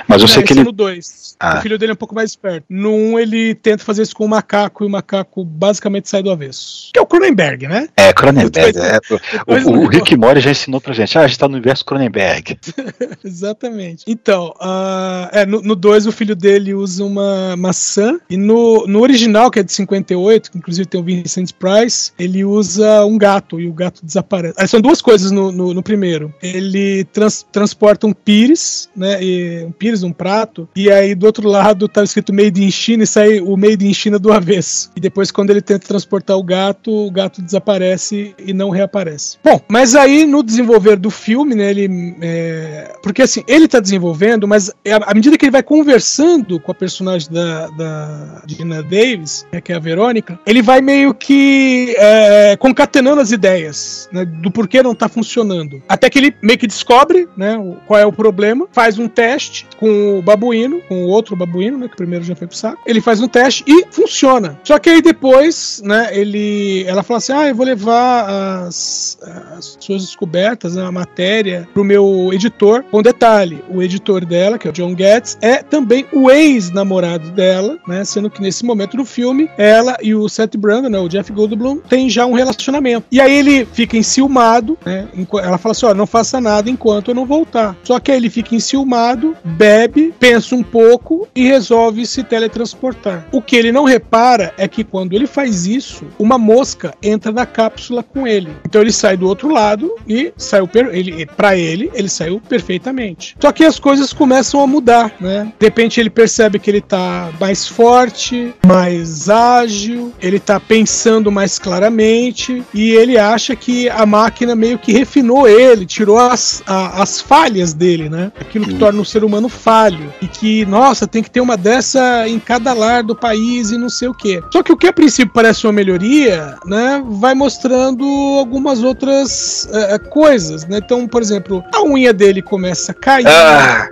[0.07, 0.63] Mas eu Não, sei que é ele.
[0.63, 1.35] no 2.
[1.39, 1.57] Ah.
[1.59, 2.65] O filho dele é um pouco mais esperto.
[2.69, 6.21] No 1, um, ele tenta fazer isso com o macaco e o macaco basicamente sai
[6.21, 6.89] do avesso.
[6.93, 7.87] Que é o Cronenberg, né?
[7.95, 8.38] É, Cronenberg.
[8.59, 8.99] É,
[9.37, 11.17] depois o, o Rick Mori já ensinou pra gente.
[11.17, 12.57] Ah, a gente tá no universo Cronenberg.
[13.23, 14.03] Exatamente.
[14.07, 18.19] Então, ah, é, no 2 o filho dele usa uma maçã.
[18.29, 22.43] E no, no original, que é de 58, que inclusive tem o Vincent Price, ele
[22.43, 24.55] usa um gato e o gato desaparece.
[24.57, 26.33] Ah, são duas coisas no, no, no primeiro.
[26.41, 29.21] Ele trans- transporta um pires, né?
[29.23, 30.67] e- um pires, um prato.
[30.75, 33.93] E aí do outro lado tá escrito Made in China e sai o Made in
[33.93, 34.91] China do avesso.
[34.95, 39.37] E depois, quando ele tenta transportar o gato, o gato desaparece e não reaparece.
[39.43, 41.69] Bom, mas aí no desenvolver do filme, né?
[41.69, 42.15] Ele.
[42.21, 46.71] é, Porque assim, ele tá desenvolvendo, mas é à medida que ele vai conversando com
[46.71, 51.95] a personagem da, da Gina Davis, né, que é a Verônica, ele vai meio que
[51.97, 55.81] é, concatenando as ideias né, do porquê não tá funcionando.
[55.87, 57.57] Até que ele meio que descobre né,
[57.87, 61.87] qual é o problema, faz um teste com o babuíno, com o outro babuíno, né,
[61.87, 62.81] que primeiro já foi pro saco.
[62.85, 64.59] Ele faz um teste e funciona.
[64.63, 69.17] Só que aí depois, né, ele, ela fala assim: ah, eu vou levar as,
[69.57, 72.83] as suas descobertas, né, a matéria, pro meu editor.
[72.91, 77.77] Com detalhe, o editor dela, que é o John Getz, é também o ex-namorado dela,
[77.87, 78.03] né?
[78.03, 81.77] Sendo que nesse momento do filme, ela e o Seth Brandon, né, o Jeff Goldblum,
[81.77, 83.05] têm já um relacionamento.
[83.11, 85.07] E aí ele fica enciumado, né?
[85.41, 87.75] Ela fala assim: ó, não faça nada enquanto eu não voltar.
[87.83, 93.27] Só que aí ele fica enciumado, bebe, pensa um pouco e resolve se teletransportar.
[93.31, 97.45] O que ele não repara é que quando ele faz isso, uma mosca entra na
[97.45, 98.49] cápsula com ele.
[98.65, 103.35] Então ele sai do outro lado e saiu per ele para ele, ele saiu perfeitamente.
[103.39, 105.51] Só que as coisas começam a mudar, né?
[105.59, 111.57] De repente ele percebe que ele tá mais forte, mais ágil, ele tá pensando mais
[111.59, 117.19] claramente e ele acha que a máquina meio que refinou ele, tirou as, a- as
[117.21, 118.31] falhas dele, né?
[118.39, 122.27] Aquilo que torna o ser humano falho e que, nossa, tem que ter uma dessa
[122.27, 124.41] em cada lar do país e não sei o quê.
[124.51, 129.95] Só que o que a princípio parece uma melhoria, né, vai mostrando algumas outras eh,
[129.95, 130.77] eh, coisas, né?
[130.83, 133.89] Então, por exemplo, a unha dele começa a cair, Ah,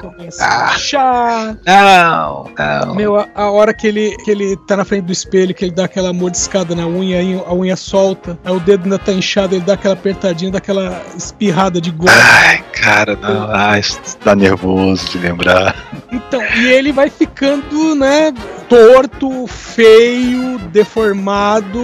[0.00, 2.44] ele começa a inchar, Não,
[2.86, 2.94] não.
[2.94, 5.72] meu, a, a hora que ele, que ele tá na frente do espelho, que ele
[5.72, 9.54] dá aquela mordiscada na unha, aí a unha solta, aí o dedo ainda tá inchado,
[9.54, 12.10] ele dá aquela apertadinha, dá aquela espirrada de goma.
[12.12, 13.50] Ai, cara, não.
[13.50, 13.80] Ai,
[14.24, 15.74] dá nervoso de lembrar.
[16.12, 18.32] Então, e ele vai ficando, né,
[18.68, 21.80] torto, feio, deformado,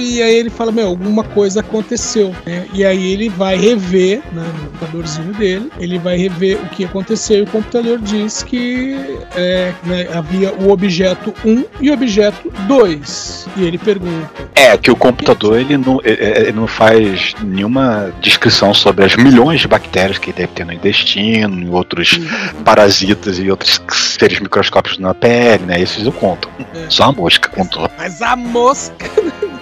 [0.00, 2.66] e aí ele fala, meu, alguma coisa aconteceu, né?
[2.72, 7.38] E aí ele vai rever, né, no computadorzinho dele, ele vai rever o que aconteceu
[7.38, 13.48] e o computador diz que é, né, havia o objeto 1 e o objeto 2.
[13.56, 19.04] E ele pergunta, É, que o computador ele não, ele não faz nenhuma descrição sobre
[19.04, 22.18] as milhões de bactérias que deve ter no intestino, e outros
[22.64, 25.80] parasitas e outros seres microscópicos na pele, né?
[25.80, 26.48] Esses eu conto.
[26.74, 26.86] É.
[26.88, 27.90] Só a mosca contou.
[27.96, 29.10] Mas a mosca.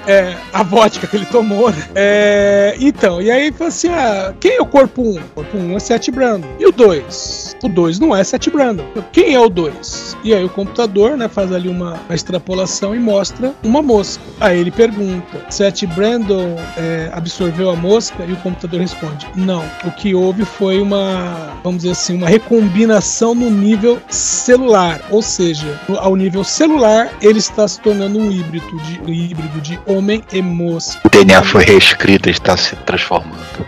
[0.09, 1.87] É, a vodka que ele tomou, né?
[1.95, 5.17] É, então, e aí fala assim: ah, quem é o corpo 1?
[5.17, 6.49] O corpo 1 é Seth Brandon.
[6.59, 7.57] E o 2?
[7.63, 8.85] O 2 não é Seth Brandon.
[9.13, 10.17] Quem é o 2?
[10.25, 14.23] E aí o computador, né, faz ali uma, uma extrapolação e mostra uma mosca.
[14.41, 18.25] Aí ele pergunta: Seth Brandon é, absorveu a mosca?
[18.25, 19.63] E o computador responde: não.
[19.85, 25.03] O que houve foi uma, vamos dizer assim, uma recombinação no nível celular.
[25.11, 29.77] Ou seja, ao nível celular, ele está se tornando um híbrido de, um híbrido de
[29.99, 31.01] Homem e Mosca.
[31.05, 33.67] O DNA foi reescrito e está se transformando.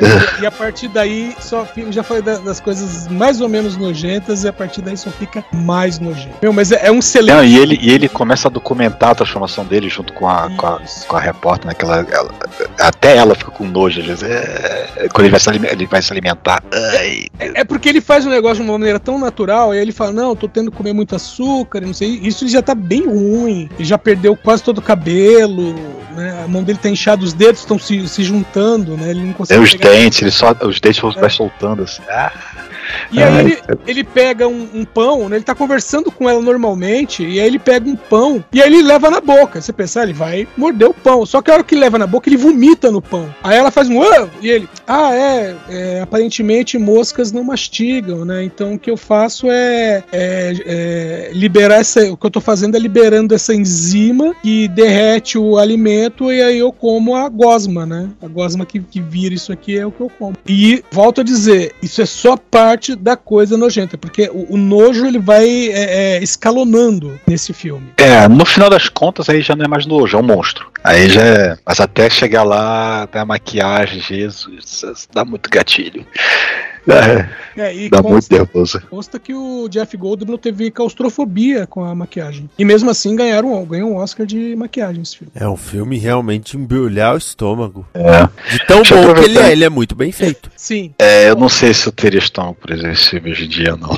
[0.42, 4.48] E a partir daí só já falei da- das coisas mais ou menos nojentas e
[4.48, 6.34] a partir daí só fica mais nojento.
[6.42, 7.34] Meu, mas é, é um excelente.
[7.36, 10.66] Não, e ele, e ele começa a documentar a transformação dele junto com a, com
[10.66, 11.74] a, com a repórter, né?
[11.78, 12.30] ela- ela-
[12.80, 14.22] até ela fica com nojo, às vezes.
[14.22, 16.62] É, quando ele vai, se, ele vai se alimentar.
[16.98, 19.92] Ai, É porque ele faz o negócio de uma maneira tão natural, e aí ele
[19.92, 23.68] fala, não, tô tendo que comer muito açúcar, não sei, isso já tá bem ruim.
[23.76, 25.74] Ele já perdeu quase todo o cabelo,
[26.12, 26.42] né?
[26.44, 29.10] A mão dele tá inchada, os dedos estão se, se juntando, né?
[29.10, 29.62] Ele não é consegue.
[29.62, 32.02] os pegar- dentes, ele só, os dentes vai soltando assim.
[32.08, 32.32] Ah,
[33.10, 35.36] E aí Ai, ele, ele pega um, um pão, né?
[35.36, 38.82] Ele tá conversando com ela normalmente, e aí ele pega um pão, e aí ele
[38.82, 39.60] leva na boca.
[39.60, 41.24] Você pensa, ah, ele vai morder o pão.
[41.26, 43.32] Só que a hora que ele leva na boca, ele vomita no pão.
[43.42, 48.44] Aí ela faz um "Ah!" e ele, ah, é, é, aparentemente moscas não mastigam, né?
[48.44, 52.12] Então o que eu faço é, é, é liberar essa.
[52.12, 56.58] O que eu tô fazendo é liberando essa enzima que derrete o alimento, e aí
[56.58, 58.08] eu como a gosma, né?
[58.22, 60.34] A gosma que, que vira isso aqui é o que eu como.
[60.46, 65.06] E volto a dizer, isso é só parte da coisa nojenta, porque o, o nojo
[65.06, 67.92] ele vai é, é, escalonando nesse filme.
[67.96, 70.70] É, no final das contas aí já não é mais nojo, é um monstro.
[70.82, 71.58] Aí já é.
[71.64, 76.04] Mas até chegar lá, até a maquiagem, Jesus, dá muito gatilho.
[76.88, 78.82] É, É, e dá muito consta, nervoso.
[78.88, 82.48] consta que o Jeff Goldblum teve claustrofobia com a maquiagem.
[82.58, 85.32] E mesmo assim ganharam, ganhou um Oscar de maquiagem esse filme.
[85.34, 87.86] É um filme realmente embrulhar o estômago.
[87.94, 88.28] É.
[88.50, 90.50] De tão Deixa bom que ele é, ele é muito bem feito.
[90.56, 90.94] Sim.
[90.98, 93.76] É, eu não sei se eu teria estômago por exemplo, esse filme hoje em dia,
[93.76, 93.96] não.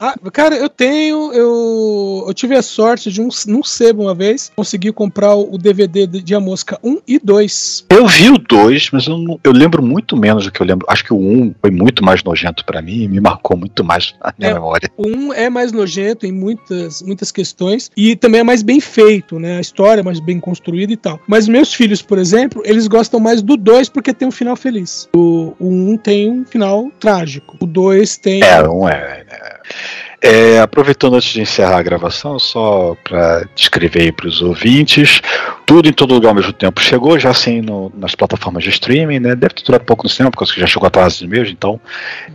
[0.00, 1.32] Ah, cara, eu tenho.
[1.32, 6.06] Eu, eu tive a sorte de um, num sebo uma vez conseguir comprar o DVD
[6.06, 7.86] de, de A Mosca 1 e 2.
[7.90, 10.86] Eu vi o 2, mas eu, não- eu lembro muito menos do que eu lembro.
[10.88, 13.82] Acho que o 1 um foi muito mais nojento pra mim e me marcou muito
[13.82, 14.54] mais na minha É.
[14.54, 14.90] memória.
[14.96, 19.38] O 1 é mais nojento em muitas, muitas questões e também é mais bem feito,
[19.38, 19.58] né?
[19.58, 21.18] A história é mais bem construída e tal.
[21.26, 25.08] Mas meus filhos, por exemplo, eles gostam mais do 2 porque tem um final feliz.
[25.14, 27.56] O, o 1 tem um final trágico.
[27.60, 28.42] O 2 tem.
[28.42, 29.24] É, um é.
[29.28, 29.57] é.
[30.20, 35.20] É, aproveitando antes de encerrar a gravação, só para descrever para os ouvintes,
[35.64, 39.20] tudo em todo lugar ao mesmo tempo chegou, já assim no- nas plataformas de streaming,
[39.20, 39.36] né?
[39.36, 41.80] Deve ter durado pouco no cinema, porque já chegou atrás mesmo, então.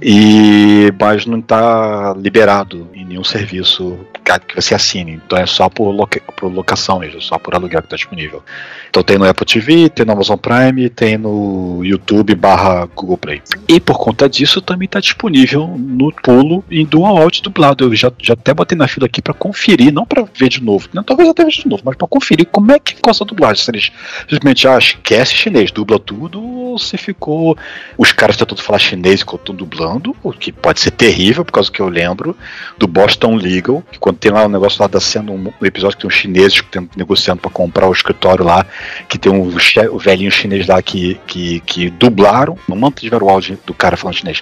[0.01, 5.13] E, mas não está liberado em nenhum serviço que você assine.
[5.25, 8.43] Então é só por, loca por locação mesmo, só por aluguel que está disponível.
[8.89, 13.41] Então tem no Apple TV, tem no Amazon Prime, tem no YouTube barra Google Play.
[13.67, 17.83] E por conta disso também está disponível no pulo em dual áudio dublado.
[17.83, 20.89] Eu já, já até botei na fila aqui para conferir, não para ver de novo,
[20.93, 23.63] não, talvez até veja de novo, mas para conferir como é que ficou essa dublagem.
[23.63, 23.91] Se eles
[24.21, 27.57] simplesmente ah, esquece chinês, dubla tudo, ou se ficou
[27.97, 31.71] os caras tentando falar chinês enquanto estão dublando, o que pode ser terrível, por causa
[31.71, 32.35] que eu lembro
[32.77, 35.97] do Boston Legal, que quando tem lá um negócio lá da cena, um, um episódio
[35.97, 38.65] que tem uns chineses que tem, negociando para comprar o escritório lá,
[39.07, 39.53] que tem um
[39.91, 44.15] o velhinho chinês lá que, que, que dublaram, não mantiveram o áudio do cara falando
[44.15, 44.41] chinês,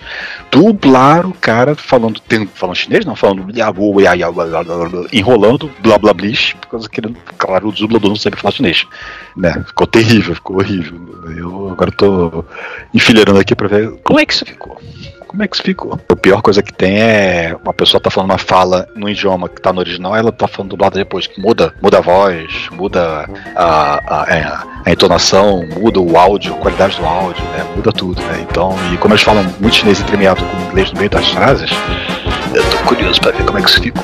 [0.52, 3.46] dublaram o cara falando, tem, falando chinês, não, falando
[5.12, 7.02] enrolando, blá blá blish, por causa que
[7.38, 8.86] claro, o dublador não sabe falar chinês,
[9.36, 11.00] né, ficou terrível, ficou horrível,
[11.38, 12.46] eu agora tô
[12.94, 14.80] enfileirando aqui pra ver como é que isso ficou.
[15.32, 15.98] Como é que isso ficou?
[16.10, 19.62] A pior coisa que tem é uma pessoa tá falando uma fala no idioma que
[19.62, 24.24] tá no original, ela tá falando dublada depois, que muda, muda a voz, muda a,
[24.24, 24.44] a, é,
[24.86, 27.66] a entonação, muda o áudio, a qualidade do áudio, né?
[27.78, 28.46] Muda tudo, né?
[28.50, 31.72] Então, e como eles falam muito chinês entremeado com inglês no meio das frases,
[32.54, 34.04] eu tô curioso pra ver como é que isso ficou.